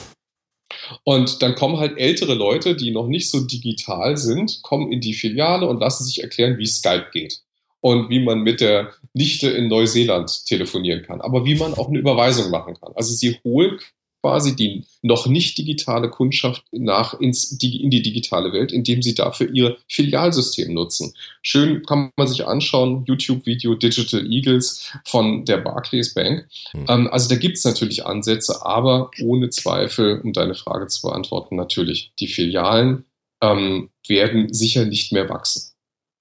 Und 1.03 1.41
dann 1.41 1.55
kommen 1.55 1.77
halt 1.77 1.97
ältere 1.97 2.35
Leute, 2.35 2.75
die 2.75 2.91
noch 2.91 3.07
nicht 3.07 3.29
so 3.29 3.41
digital 3.41 4.17
sind, 4.17 4.61
kommen 4.61 4.91
in 4.91 5.01
die 5.01 5.13
Filiale 5.13 5.67
und 5.67 5.79
lassen 5.79 6.03
sich 6.03 6.21
erklären, 6.21 6.57
wie 6.57 6.65
Skype 6.65 7.07
geht 7.11 7.41
und 7.81 8.09
wie 8.09 8.19
man 8.19 8.41
mit 8.41 8.61
der 8.61 8.93
Nichte 9.13 9.49
in 9.49 9.67
Neuseeland 9.67 10.45
telefonieren 10.45 11.03
kann, 11.03 11.21
aber 11.21 11.45
wie 11.45 11.55
man 11.55 11.73
auch 11.73 11.87
eine 11.87 11.99
Überweisung 11.99 12.51
machen 12.51 12.75
kann. 12.79 12.93
Also 12.95 13.13
sie 13.13 13.39
holen 13.43 13.79
quasi 14.21 14.55
die 14.55 14.83
noch 15.01 15.27
nicht 15.27 15.57
digitale 15.57 16.09
Kundschaft 16.09 16.63
nach 16.71 17.19
ins, 17.19 17.51
in 17.51 17.89
die 17.89 18.01
digitale 18.01 18.51
Welt, 18.51 18.71
indem 18.71 19.01
sie 19.01 19.15
dafür 19.15 19.49
ihr 19.53 19.77
Filialsystem 19.87 20.73
nutzen. 20.73 21.13
Schön 21.41 21.83
kann 21.83 22.11
man 22.17 22.27
sich 22.27 22.45
anschauen, 22.45 23.05
YouTube-Video 23.07 23.75
Digital 23.75 24.29
Eagles 24.29 24.91
von 25.05 25.45
der 25.45 25.57
Barclays 25.57 26.13
Bank. 26.13 26.47
Mhm. 26.73 27.07
Also 27.11 27.29
da 27.29 27.35
gibt 27.35 27.57
es 27.57 27.63
natürlich 27.63 28.05
Ansätze, 28.05 28.65
aber 28.65 29.11
ohne 29.21 29.49
Zweifel, 29.49 30.19
um 30.21 30.33
deine 30.33 30.55
Frage 30.55 30.87
zu 30.87 31.01
beantworten, 31.07 31.55
natürlich, 31.55 32.11
die 32.19 32.27
Filialen 32.27 33.05
ähm, 33.41 33.89
werden 34.07 34.53
sicher 34.53 34.85
nicht 34.85 35.13
mehr 35.13 35.29
wachsen. 35.29 35.68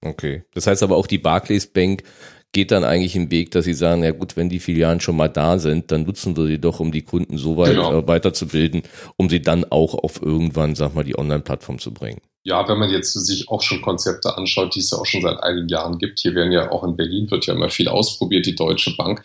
Okay. 0.04 0.44
Das 0.54 0.66
heißt 0.66 0.82
aber 0.82 0.96
auch 0.96 1.06
die 1.06 1.18
Barclays 1.18 1.66
Bank 1.66 2.02
geht 2.52 2.70
dann 2.70 2.84
eigentlich 2.84 3.14
im 3.14 3.30
Weg, 3.30 3.50
dass 3.50 3.66
sie 3.66 3.74
sagen, 3.74 4.02
ja 4.02 4.10
gut, 4.10 4.36
wenn 4.36 4.48
die 4.48 4.58
Filialen 4.58 5.00
schon 5.00 5.16
mal 5.16 5.28
da 5.28 5.58
sind, 5.58 5.90
dann 5.92 6.04
nutzen 6.04 6.36
wir 6.36 6.46
sie 6.46 6.58
doch, 6.58 6.80
um 6.80 6.92
die 6.92 7.02
Kunden 7.02 7.36
so 7.36 7.58
weit 7.58 7.74
genau. 7.74 7.98
äh, 7.98 8.08
weiterzubilden, 8.08 8.82
um 9.16 9.28
sie 9.28 9.42
dann 9.42 9.64
auch 9.70 9.94
auf 9.94 10.22
irgendwann, 10.22 10.74
sag 10.74 10.94
mal, 10.94 11.04
die 11.04 11.18
Online-Plattform 11.18 11.78
zu 11.78 11.92
bringen. 11.92 12.20
Ja, 12.44 12.66
wenn 12.66 12.78
man 12.78 12.88
jetzt 12.88 13.12
sich 13.12 13.50
auch 13.50 13.60
schon 13.60 13.82
Konzepte 13.82 14.34
anschaut, 14.34 14.74
die 14.74 14.80
es 14.80 14.90
ja 14.90 14.96
auch 14.96 15.04
schon 15.04 15.20
seit 15.20 15.42
einigen 15.42 15.68
Jahren 15.68 15.98
gibt. 15.98 16.20
Hier 16.20 16.34
werden 16.34 16.52
ja 16.52 16.70
auch 16.70 16.84
in 16.84 16.96
Berlin 16.96 17.30
wird 17.30 17.44
ja 17.44 17.52
immer 17.52 17.68
viel 17.68 17.88
ausprobiert. 17.88 18.46
Die 18.46 18.54
Deutsche 18.54 18.96
Bank 18.96 19.22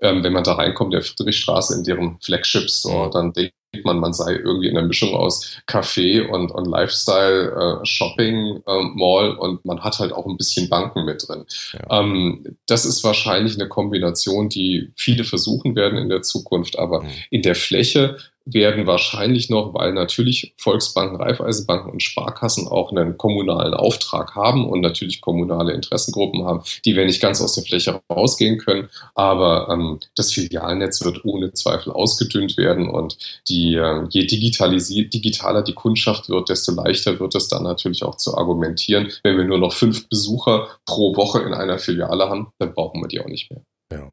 ähm, 0.00 0.22
wenn 0.22 0.32
man 0.32 0.44
da 0.44 0.54
reinkommt, 0.54 0.92
der 0.92 1.02
Friedrichstraße 1.02 1.76
in 1.76 1.84
deren 1.84 2.18
Flagship 2.20 2.68
Store, 2.70 3.06
mhm. 3.06 3.10
dann 3.12 3.32
denkt 3.32 3.54
man, 3.84 3.98
man 3.98 4.12
sei 4.12 4.32
irgendwie 4.32 4.68
in 4.68 4.74
der 4.74 4.84
Mischung 4.84 5.14
aus 5.14 5.58
Café 5.66 6.26
und, 6.26 6.50
und 6.50 6.66
Lifestyle, 6.66 7.80
äh, 7.82 7.86
Shopping, 7.86 8.62
äh, 8.66 8.82
Mall 8.94 9.36
und 9.36 9.64
man 9.64 9.82
hat 9.82 9.98
halt 9.98 10.12
auch 10.12 10.26
ein 10.26 10.36
bisschen 10.36 10.68
Banken 10.68 11.04
mit 11.04 11.26
drin. 11.26 11.44
Ja. 11.72 12.00
Ähm, 12.00 12.56
das 12.66 12.84
ist 12.84 13.04
wahrscheinlich 13.04 13.54
eine 13.54 13.68
Kombination, 13.68 14.48
die 14.48 14.90
viele 14.96 15.24
versuchen 15.24 15.76
werden 15.76 15.98
in 15.98 16.08
der 16.08 16.22
Zukunft, 16.22 16.78
aber 16.78 17.02
mhm. 17.02 17.08
in 17.30 17.42
der 17.42 17.54
Fläche 17.54 18.16
werden 18.44 18.86
wahrscheinlich 18.86 19.50
noch, 19.50 19.74
weil 19.74 19.92
natürlich 19.92 20.54
Volksbanken, 20.56 21.20
Raiffeisenbanken 21.20 21.92
und 21.92 22.02
Sparkassen 22.02 22.68
auch 22.68 22.90
einen 22.90 23.18
kommunalen 23.18 23.74
Auftrag 23.74 24.34
haben 24.34 24.68
und 24.68 24.80
natürlich 24.80 25.20
kommunale 25.20 25.72
Interessengruppen 25.72 26.44
haben, 26.44 26.62
die 26.84 26.96
wir 26.96 27.04
nicht 27.04 27.20
ganz 27.20 27.40
aus 27.40 27.54
der 27.54 27.64
Fläche 27.64 28.00
rausgehen 28.10 28.58
können. 28.58 28.88
Aber 29.14 29.68
ähm, 29.70 30.00
das 30.16 30.32
Filialnetz 30.32 31.04
wird 31.04 31.24
ohne 31.24 31.52
Zweifel 31.52 31.92
ausgedünnt 31.92 32.56
werden 32.56 32.88
und 32.88 33.18
die, 33.48 33.74
äh, 33.74 34.06
je 34.10 34.26
digitaler 34.26 35.62
die 35.62 35.74
Kundschaft 35.74 36.28
wird, 36.28 36.48
desto 36.48 36.72
leichter 36.72 37.20
wird 37.20 37.34
es 37.34 37.48
dann 37.48 37.64
natürlich 37.64 38.02
auch 38.02 38.16
zu 38.16 38.36
argumentieren. 38.36 39.12
Wenn 39.22 39.36
wir 39.36 39.44
nur 39.44 39.58
noch 39.58 39.72
fünf 39.72 40.08
Besucher 40.08 40.68
pro 40.86 41.14
Woche 41.16 41.40
in 41.40 41.54
einer 41.54 41.78
Filiale 41.78 42.28
haben, 42.28 42.48
dann 42.58 42.74
brauchen 42.74 43.00
wir 43.02 43.08
die 43.08 43.20
auch 43.20 43.28
nicht 43.28 43.50
mehr. 43.50 43.62
Ja. 43.92 44.10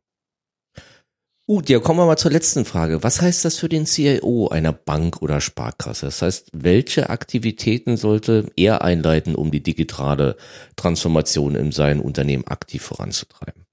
Gut, 1.49 1.69
ja, 1.69 1.79
kommen 1.79 2.01
wir 2.01 2.05
mal 2.05 2.17
zur 2.17 2.31
letzten 2.31 2.65
Frage. 2.65 3.03
Was 3.03 3.21
heißt 3.21 3.45
das 3.45 3.57
für 3.57 3.69
den 3.69 3.86
CIO 3.86 4.49
einer 4.49 4.73
Bank 4.73 5.21
oder 5.21 5.39
Sparkasse? 5.39 6.07
Das 6.07 6.21
heißt, 6.21 6.49
welche 6.51 7.10
Aktivitäten 7.10 7.95
sollte 7.95 8.51
er 8.57 8.81
einleiten, 8.81 9.33
um 9.33 9.49
die 9.49 9.63
digitale 9.63 10.36
Transformation 10.75 11.55
in 11.55 11.71
seinem 11.71 12.01
Unternehmen 12.01 12.45
aktiv 12.47 12.83
voranzutreiben? 12.83 13.63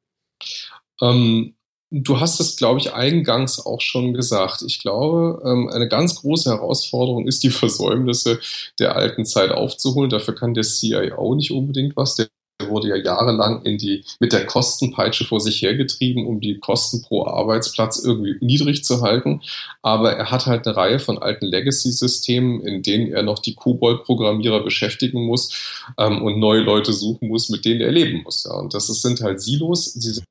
Ähm, 1.02 1.56
Du 1.96 2.18
hast 2.18 2.40
es, 2.40 2.56
glaube 2.56 2.80
ich, 2.80 2.92
eingangs 2.92 3.64
auch 3.64 3.80
schon 3.80 4.14
gesagt. 4.14 4.62
Ich 4.66 4.80
glaube, 4.80 5.40
ähm, 5.44 5.68
eine 5.68 5.86
ganz 5.86 6.16
große 6.16 6.50
Herausforderung 6.50 7.28
ist, 7.28 7.44
die 7.44 7.50
Versäumnisse 7.50 8.40
der 8.80 8.96
alten 8.96 9.24
Zeit 9.24 9.52
aufzuholen. 9.52 10.10
Dafür 10.10 10.34
kann 10.34 10.54
der 10.54 10.64
CIO 10.64 11.36
nicht 11.36 11.52
unbedingt 11.52 11.94
was. 11.96 12.16
Der 12.16 12.26
wurde 12.62 12.88
ja 12.88 12.96
jahrelang 12.96 13.62
in 13.62 13.78
die, 13.78 14.04
mit 14.20 14.32
der 14.32 14.46
Kostenpeitsche 14.46 15.24
vor 15.24 15.40
sich 15.40 15.60
hergetrieben, 15.62 16.26
um 16.26 16.40
die 16.40 16.58
Kosten 16.58 17.02
pro 17.02 17.26
Arbeitsplatz 17.26 18.02
irgendwie 18.04 18.36
niedrig 18.40 18.84
zu 18.84 19.02
halten. 19.02 19.42
Aber 19.82 20.12
er 20.12 20.30
hat 20.30 20.46
halt 20.46 20.66
eine 20.66 20.76
Reihe 20.76 20.98
von 20.98 21.18
alten 21.18 21.46
Legacy-Systemen, 21.46 22.60
in 22.60 22.82
denen 22.82 23.12
er 23.12 23.22
noch 23.22 23.40
die 23.40 23.54
Kobold-Programmierer 23.54 24.62
beschäftigen 24.62 25.24
muss 25.26 25.52
ähm, 25.98 26.22
und 26.22 26.38
neue 26.38 26.60
Leute 26.60 26.92
suchen 26.92 27.28
muss, 27.28 27.48
mit 27.48 27.64
denen 27.64 27.80
er 27.80 27.92
leben 27.92 28.22
muss. 28.22 28.44
Ja. 28.44 28.52
Und 28.52 28.74
das 28.74 28.86
sind 28.86 29.20
halt 29.20 29.40
Silos. 29.40 29.86
Sie 29.86 30.12
sind 30.12 30.24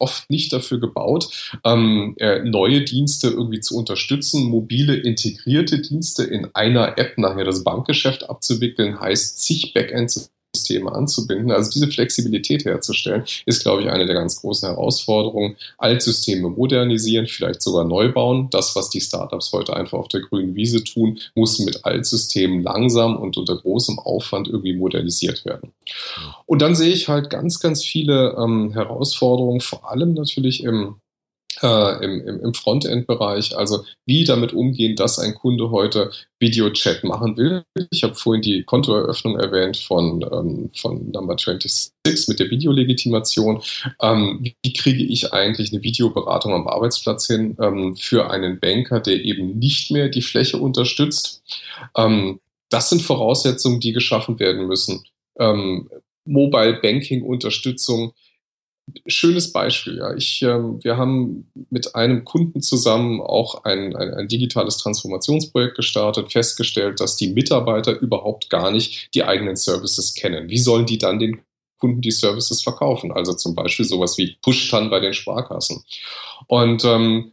oft 0.00 0.28
nicht 0.28 0.52
dafür 0.52 0.80
gebaut, 0.80 1.52
ähm, 1.64 2.16
äh, 2.18 2.40
neue 2.40 2.82
Dienste 2.82 3.28
irgendwie 3.28 3.60
zu 3.60 3.76
unterstützen. 3.76 4.50
Mobile 4.50 4.96
integrierte 4.96 5.78
Dienste 5.78 6.24
in 6.24 6.48
einer 6.54 6.98
App 6.98 7.16
nachher 7.16 7.44
das 7.44 7.62
Bankgeschäft 7.62 8.28
abzuwickeln, 8.28 8.98
heißt 8.98 9.38
zig 9.40 9.74
Backends 9.74 10.32
Systeme 10.54 10.92
anzubinden. 10.92 11.50
Also 11.50 11.70
diese 11.70 11.88
Flexibilität 11.88 12.64
herzustellen, 12.64 13.24
ist, 13.46 13.62
glaube 13.62 13.82
ich, 13.82 13.88
eine 13.88 14.06
der 14.06 14.14
ganz 14.14 14.40
großen 14.40 14.68
Herausforderungen. 14.68 15.56
Altsysteme 15.76 16.48
modernisieren, 16.48 17.26
vielleicht 17.26 17.62
sogar 17.62 17.84
neu 17.84 18.12
bauen. 18.12 18.48
Das, 18.50 18.74
was 18.74 18.90
die 18.90 19.00
Startups 19.00 19.52
heute 19.52 19.74
einfach 19.76 19.98
auf 19.98 20.08
der 20.08 20.20
grünen 20.20 20.54
Wiese 20.54 20.84
tun, 20.84 21.18
muss 21.34 21.58
mit 21.58 21.84
Altsystemen 21.84 22.62
langsam 22.62 23.16
und 23.16 23.36
unter 23.36 23.56
großem 23.56 23.98
Aufwand 23.98 24.48
irgendwie 24.48 24.74
modernisiert 24.74 25.44
werden. 25.44 25.72
Und 26.46 26.62
dann 26.62 26.74
sehe 26.74 26.92
ich 26.92 27.08
halt 27.08 27.30
ganz, 27.30 27.60
ganz 27.60 27.84
viele 27.84 28.36
ähm, 28.38 28.72
Herausforderungen, 28.72 29.60
vor 29.60 29.90
allem 29.90 30.14
natürlich 30.14 30.62
im 30.62 30.96
äh, 31.62 32.04
im, 32.04 32.26
im, 32.26 32.40
im 32.40 32.54
Frontend-Bereich, 32.54 33.56
also 33.56 33.84
wie 34.06 34.24
damit 34.24 34.52
umgehen, 34.52 34.96
dass 34.96 35.18
ein 35.18 35.34
Kunde 35.34 35.70
heute 35.70 36.10
Videochat 36.38 37.04
machen 37.04 37.36
will. 37.36 37.64
Ich 37.90 38.04
habe 38.04 38.14
vorhin 38.14 38.42
die 38.42 38.64
Kontoeröffnung 38.64 39.38
erwähnt 39.38 39.76
von, 39.76 40.24
ähm, 40.30 40.70
von 40.74 41.10
Number 41.10 41.36
26 41.36 42.28
mit 42.28 42.40
der 42.40 42.50
Videolegitimation. 42.50 43.62
Ähm, 44.00 44.52
wie 44.62 44.72
kriege 44.72 45.04
ich 45.04 45.32
eigentlich 45.32 45.72
eine 45.72 45.82
Videoberatung 45.82 46.52
am 46.52 46.68
Arbeitsplatz 46.68 47.26
hin 47.26 47.56
ähm, 47.60 47.96
für 47.96 48.30
einen 48.30 48.60
Banker, 48.60 49.00
der 49.00 49.24
eben 49.24 49.58
nicht 49.58 49.90
mehr 49.90 50.08
die 50.08 50.22
Fläche 50.22 50.58
unterstützt? 50.58 51.42
Ähm, 51.96 52.40
das 52.70 52.90
sind 52.90 53.02
Voraussetzungen, 53.02 53.80
die 53.80 53.92
geschaffen 53.92 54.38
werden 54.38 54.66
müssen. 54.66 55.04
Ähm, 55.38 55.88
Mobile 56.24 56.78
Banking 56.82 57.22
Unterstützung 57.22 58.12
schönes 59.06 59.52
Beispiel. 59.52 59.98
Ja. 59.98 60.14
Ich, 60.14 60.42
ähm, 60.42 60.78
wir 60.82 60.96
haben 60.96 61.50
mit 61.70 61.94
einem 61.94 62.24
Kunden 62.24 62.60
zusammen 62.60 63.20
auch 63.20 63.64
ein, 63.64 63.94
ein, 63.96 64.14
ein, 64.14 64.28
digitales 64.28 64.78
Transformationsprojekt 64.78 65.76
gestartet, 65.76 66.32
festgestellt, 66.32 67.00
dass 67.00 67.16
die 67.16 67.28
Mitarbeiter 67.28 67.98
überhaupt 67.98 68.50
gar 68.50 68.70
nicht 68.70 69.14
die 69.14 69.24
eigenen 69.24 69.56
Services 69.56 70.14
kennen. 70.14 70.48
Wie 70.48 70.58
sollen 70.58 70.86
die 70.86 70.98
dann 70.98 71.18
den 71.18 71.40
Kunden 71.78 72.00
die 72.00 72.10
Services 72.10 72.62
verkaufen? 72.62 73.12
Also 73.12 73.34
zum 73.34 73.54
Beispiel 73.54 73.86
sowas 73.86 74.18
wie 74.18 74.36
Push-Tan 74.42 74.90
bei 74.90 75.00
den 75.00 75.14
Sparkassen. 75.14 75.84
Und 76.46 76.84
ähm, 76.84 77.32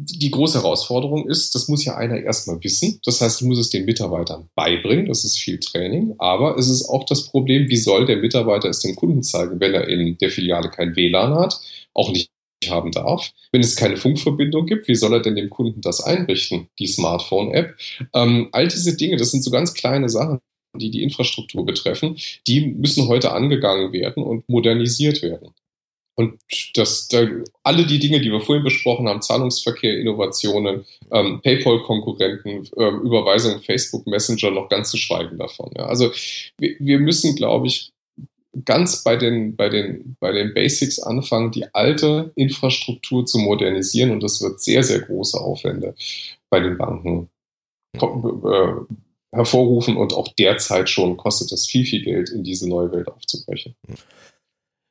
die 0.00 0.30
große 0.30 0.58
Herausforderung 0.58 1.28
ist, 1.28 1.54
das 1.56 1.66
muss 1.66 1.84
ja 1.84 1.96
einer 1.96 2.20
erstmal 2.20 2.62
wissen. 2.62 3.00
Das 3.04 3.20
heißt, 3.20 3.40
ich 3.40 3.46
muss 3.48 3.58
es 3.58 3.70
den 3.70 3.84
Mitarbeitern 3.84 4.48
beibringen. 4.54 5.06
Das 5.06 5.24
ist 5.24 5.38
viel 5.38 5.58
Training. 5.58 6.14
Aber 6.18 6.56
es 6.56 6.68
ist 6.68 6.88
auch 6.88 7.04
das 7.04 7.24
Problem, 7.24 7.68
wie 7.68 7.76
soll 7.76 8.06
der 8.06 8.18
Mitarbeiter 8.18 8.68
es 8.68 8.78
dem 8.78 8.94
Kunden 8.94 9.24
zeigen, 9.24 9.58
wenn 9.58 9.74
er 9.74 9.88
in 9.88 10.16
der 10.18 10.30
Filiale 10.30 10.70
kein 10.70 10.94
WLAN 10.94 11.34
hat, 11.34 11.60
auch 11.94 12.12
nicht 12.12 12.30
haben 12.68 12.92
darf. 12.92 13.32
Wenn 13.50 13.60
es 13.60 13.76
keine 13.76 13.96
Funkverbindung 13.96 14.66
gibt, 14.66 14.86
wie 14.86 14.94
soll 14.94 15.14
er 15.14 15.20
denn 15.20 15.36
dem 15.36 15.50
Kunden 15.50 15.80
das 15.80 16.00
einrichten, 16.00 16.68
die 16.78 16.86
Smartphone-App? 16.86 17.76
Ähm, 18.14 18.48
all 18.52 18.68
diese 18.68 18.96
Dinge, 18.96 19.16
das 19.16 19.32
sind 19.32 19.42
so 19.42 19.50
ganz 19.50 19.74
kleine 19.74 20.08
Sachen, 20.08 20.38
die 20.76 20.90
die 20.90 21.02
Infrastruktur 21.02 21.66
betreffen, 21.66 22.16
die 22.46 22.60
müssen 22.66 23.08
heute 23.08 23.32
angegangen 23.32 23.92
werden 23.92 24.22
und 24.22 24.48
modernisiert 24.48 25.22
werden. 25.22 25.50
Und 26.18 26.40
das, 26.74 27.06
da, 27.06 27.28
alle 27.62 27.86
die 27.86 28.00
Dinge, 28.00 28.20
die 28.20 28.32
wir 28.32 28.40
vorhin 28.40 28.64
besprochen 28.64 29.06
haben, 29.06 29.22
Zahlungsverkehr, 29.22 30.00
Innovationen, 30.00 30.84
ähm, 31.12 31.40
PayPal-Konkurrenten, 31.44 32.68
ähm, 32.76 33.02
Überweisung, 33.02 33.60
Facebook 33.60 34.04
Messenger, 34.04 34.50
noch 34.50 34.68
ganz 34.68 34.90
zu 34.90 34.96
schweigen 34.96 35.38
davon. 35.38 35.70
Ja. 35.76 35.86
Also 35.86 36.10
wir, 36.58 36.74
wir 36.80 36.98
müssen, 36.98 37.36
glaube 37.36 37.68
ich, 37.68 37.92
ganz 38.64 39.04
bei 39.04 39.14
den, 39.14 39.54
bei, 39.54 39.68
den, 39.68 40.16
bei 40.18 40.32
den 40.32 40.54
Basics 40.54 40.98
anfangen, 40.98 41.52
die 41.52 41.72
alte 41.72 42.32
Infrastruktur 42.34 43.24
zu 43.24 43.38
modernisieren. 43.38 44.10
Und 44.10 44.20
das 44.20 44.42
wird 44.42 44.60
sehr, 44.60 44.82
sehr 44.82 44.98
große 44.98 45.40
Aufwände 45.40 45.94
bei 46.50 46.58
den 46.58 46.76
Banken 46.76 47.30
äh, 47.94 48.72
hervorrufen. 49.30 49.96
Und 49.96 50.14
auch 50.14 50.26
derzeit 50.36 50.90
schon 50.90 51.16
kostet 51.16 51.52
es 51.52 51.68
viel, 51.68 51.84
viel 51.84 52.02
Geld, 52.02 52.30
in 52.30 52.42
diese 52.42 52.68
neue 52.68 52.90
Welt 52.90 53.06
aufzubrechen. 53.06 53.76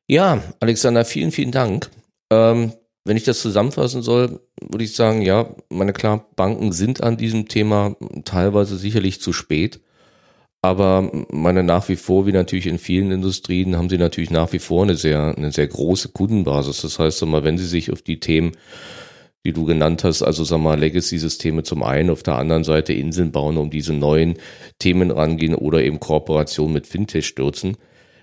Ja, 0.10 0.42
Alexander, 0.62 1.04
vielen, 1.04 1.32
vielen 1.32 1.52
Dank. 1.52 1.90
Ähm, 2.32 2.72
wenn 3.04 3.18
ich 3.18 3.26
das 3.26 3.42
zusammenfassen 3.42 4.02
soll, 4.02 4.40
würde 4.62 4.84
ich 4.84 4.96
sagen, 4.96 5.22
ja, 5.22 5.54
meine 5.70 5.94
klar, 5.94 6.26
Banken 6.36 6.72
sind 6.72 7.04
an 7.04 7.18
diesem 7.18 7.48
Thema 7.48 7.96
teilweise 8.24 8.78
sicherlich 8.78 9.22
zu 9.22 9.34
spät. 9.34 9.82
Aber 10.62 11.26
meine 11.30 11.64
nach 11.64 11.88
wie 11.88 11.96
vor, 11.96 12.26
wie 12.26 12.32
natürlich 12.32 12.68
in 12.68 12.80
vielen 12.80 13.12
Industrien, 13.12 13.78
haben 13.78 13.90
sie 13.90 13.98
natürlich 13.98 14.32
nach 14.32 14.52
wie 14.54 14.60
vor 14.60 14.84
eine 14.84 14.96
sehr, 14.96 15.36
eine 15.38 15.52
sehr 15.52 15.68
große 15.68 16.10
Kundenbasis. 16.10 16.82
Das 16.82 17.00
heißt, 17.00 17.26
mal, 17.26 17.44
wenn 17.44 17.58
sie 17.58 17.68
sich 17.68 17.92
auf 17.92 18.02
die 18.02 18.20
Themen, 18.20 18.54
die 19.46 19.54
du 19.54 19.66
genannt 19.66 20.04
hast, 20.04 20.24
also 20.24 20.44
sag 20.44 20.60
mal, 20.60 20.80
Legacy-Systeme 20.80 21.64
zum 21.64 21.84
einen, 21.84 22.10
auf 22.10 22.24
der 22.24 22.36
anderen 22.36 22.64
Seite 22.64 22.94
Inseln 22.94 23.32
bauen, 23.32 23.58
um 23.58 23.70
diese 23.70 23.94
neuen 23.94 24.38
Themen 24.80 25.12
rangehen 25.12 25.56
oder 25.56 25.84
eben 25.84 26.00
Kooperation 26.00 26.74
mit 26.74 26.88
Fintech 26.88 27.28
stürzen, 27.28 27.78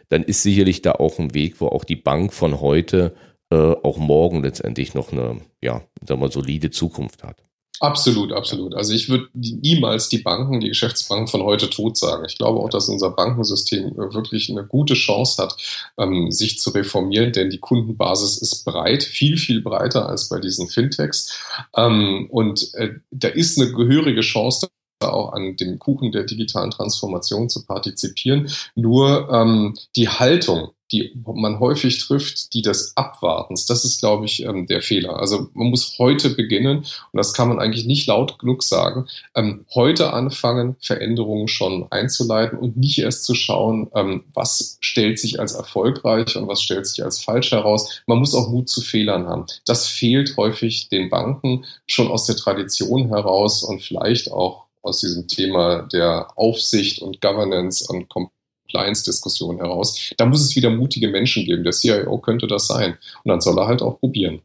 dann 0.09 0.23
ist 0.23 0.43
sicherlich 0.43 0.83
da 0.83 0.93
auch 0.93 1.19
ein 1.19 1.35
Weg, 1.35 1.61
wo 1.61 1.69
auch 1.69 1.85
die 1.85 1.97
Bank 1.97 2.33
von 2.33 2.61
heute 2.61 3.15
äh, 3.51 3.57
auch 3.57 3.99
morgen 3.99 4.43
letztendlich 4.43 4.95
noch 4.95 5.13
eine, 5.13 5.41
ja, 5.63 5.83
sagen 6.07 6.21
wir, 6.21 6.31
solide 6.31 6.71
Zukunft 6.71 7.23
hat. 7.23 7.45
Absolut, 7.81 8.33
absolut. 8.33 8.75
Also 8.75 8.95
ich 8.95 9.09
würde 9.09 9.29
niemals 9.35 10.09
die 10.09 10.19
Banken, 10.19 10.61
die 10.61 10.69
Geschäftsbanken 10.69 11.27
von 11.27 11.43
heute 11.43 11.69
tot 11.69 11.97
sagen. 11.97 12.25
Ich 12.25 12.39
glaube 12.39 12.61
auch, 12.61 12.71
dass 12.71 12.89
unser 12.89 13.11
Bankensystem 13.11 13.89
äh, 13.89 14.15
wirklich 14.15 14.49
eine 14.49 14.65
gute 14.65 14.95
Chance 14.95 15.43
hat, 15.43 15.57
ähm, 15.99 16.31
sich 16.31 16.61
zu 16.61 16.71
reformieren, 16.71 17.33
denn 17.33 17.51
die 17.51 17.59
Kundenbasis 17.59 18.39
ist 18.39 18.65
breit, 18.65 19.03
viel, 19.03 19.37
viel 19.37 19.61
breiter 19.61 20.09
als 20.09 20.29
bei 20.29 20.39
diesen 20.39 20.69
Fintechs. 20.69 21.37
Ähm, 21.77 22.29
und 22.31 22.73
äh, 22.75 22.95
da 23.11 23.29
ist 23.29 23.61
eine 23.61 23.73
gehörige 23.73 24.21
Chance 24.21 24.69
auch 25.13 25.33
an 25.33 25.57
dem 25.57 25.79
Kuchen 25.79 26.13
der 26.13 26.25
digitalen 26.25 26.71
Transformation 26.71 27.49
zu 27.49 27.65
partizipieren. 27.65 28.49
Nur 28.75 29.29
ähm, 29.31 29.75
die 29.97 30.09
Haltung, 30.09 30.71
die 30.93 31.13
man 31.25 31.61
häufig 31.61 31.99
trifft, 31.99 32.53
die 32.55 32.63
des 32.63 32.97
Abwartens, 32.97 33.67
das 33.67 33.85
ist, 33.85 34.01
glaube 34.01 34.27
ich, 34.27 34.45
ähm, 34.45 34.67
der 34.67 34.83
Fehler. 34.83 35.19
Also 35.19 35.49
man 35.55 35.69
muss 35.69 35.99
heute 35.99 36.31
beginnen, 36.31 36.79
und 36.79 36.87
das 37.13 37.33
kann 37.33 37.49
man 37.49 37.59
eigentlich 37.59 37.87
nicht 37.87 38.07
laut 38.07 38.39
genug 38.39 38.63
sagen, 38.63 39.07
ähm, 39.35 39.65
heute 39.75 40.13
anfangen, 40.13 40.77
Veränderungen 40.81 41.49
schon 41.49 41.87
einzuleiten 41.91 42.59
und 42.59 42.77
nicht 42.77 42.99
erst 42.99 43.25
zu 43.25 43.35
schauen, 43.35 43.91
ähm, 43.95 44.25
was 44.35 44.77
stellt 44.81 45.19
sich 45.19 45.41
als 45.41 45.55
erfolgreich 45.55 46.37
und 46.37 46.49
was 46.49 46.63
stellt 46.63 46.87
sich 46.87 47.03
als 47.03 47.23
falsch 47.23 47.51
heraus. 47.51 48.03
Man 48.07 48.19
muss 48.19 48.35
auch 48.35 48.51
Mut 48.51 48.69
zu 48.69 48.81
Fehlern 48.81 49.27
haben. 49.27 49.47
Das 49.67 49.89
fehlt 49.89 50.37
häufig 50.37 50.91
den 50.91 51.09
Banken 51.09 51.65
schon 51.87 52.09
aus 52.09 52.27
der 52.27 52.37
Tradition 52.37 53.09
heraus 53.09 53.63
und 53.65 53.83
vielleicht 53.83 54.31
auch 54.31 54.64
aus 54.85 55.01
diesem 55.01 55.27
Thema 55.27 55.83
der 55.93 56.29
Aufsicht 56.37 57.01
und 57.03 57.21
Governance 57.21 57.87
und 57.89 58.09
Compliance-Diskussion 58.09 59.57
heraus. 59.59 60.13
Da 60.17 60.27
muss 60.27 60.43
es 60.43 60.55
wieder 60.55 60.71
mutige 60.71 61.09
Menschen 61.09 61.45
geben. 61.45 61.65
Der 61.65 61.73
CIO 61.73 62.19
könnte 62.19 62.47
das 62.47 62.67
sein. 62.67 62.99
Und 63.25 63.31
dann 63.31 63.41
soll 63.41 63.59
er 63.59 63.67
halt 63.67 63.83
auch 63.83 63.99
probieren. 63.99 64.43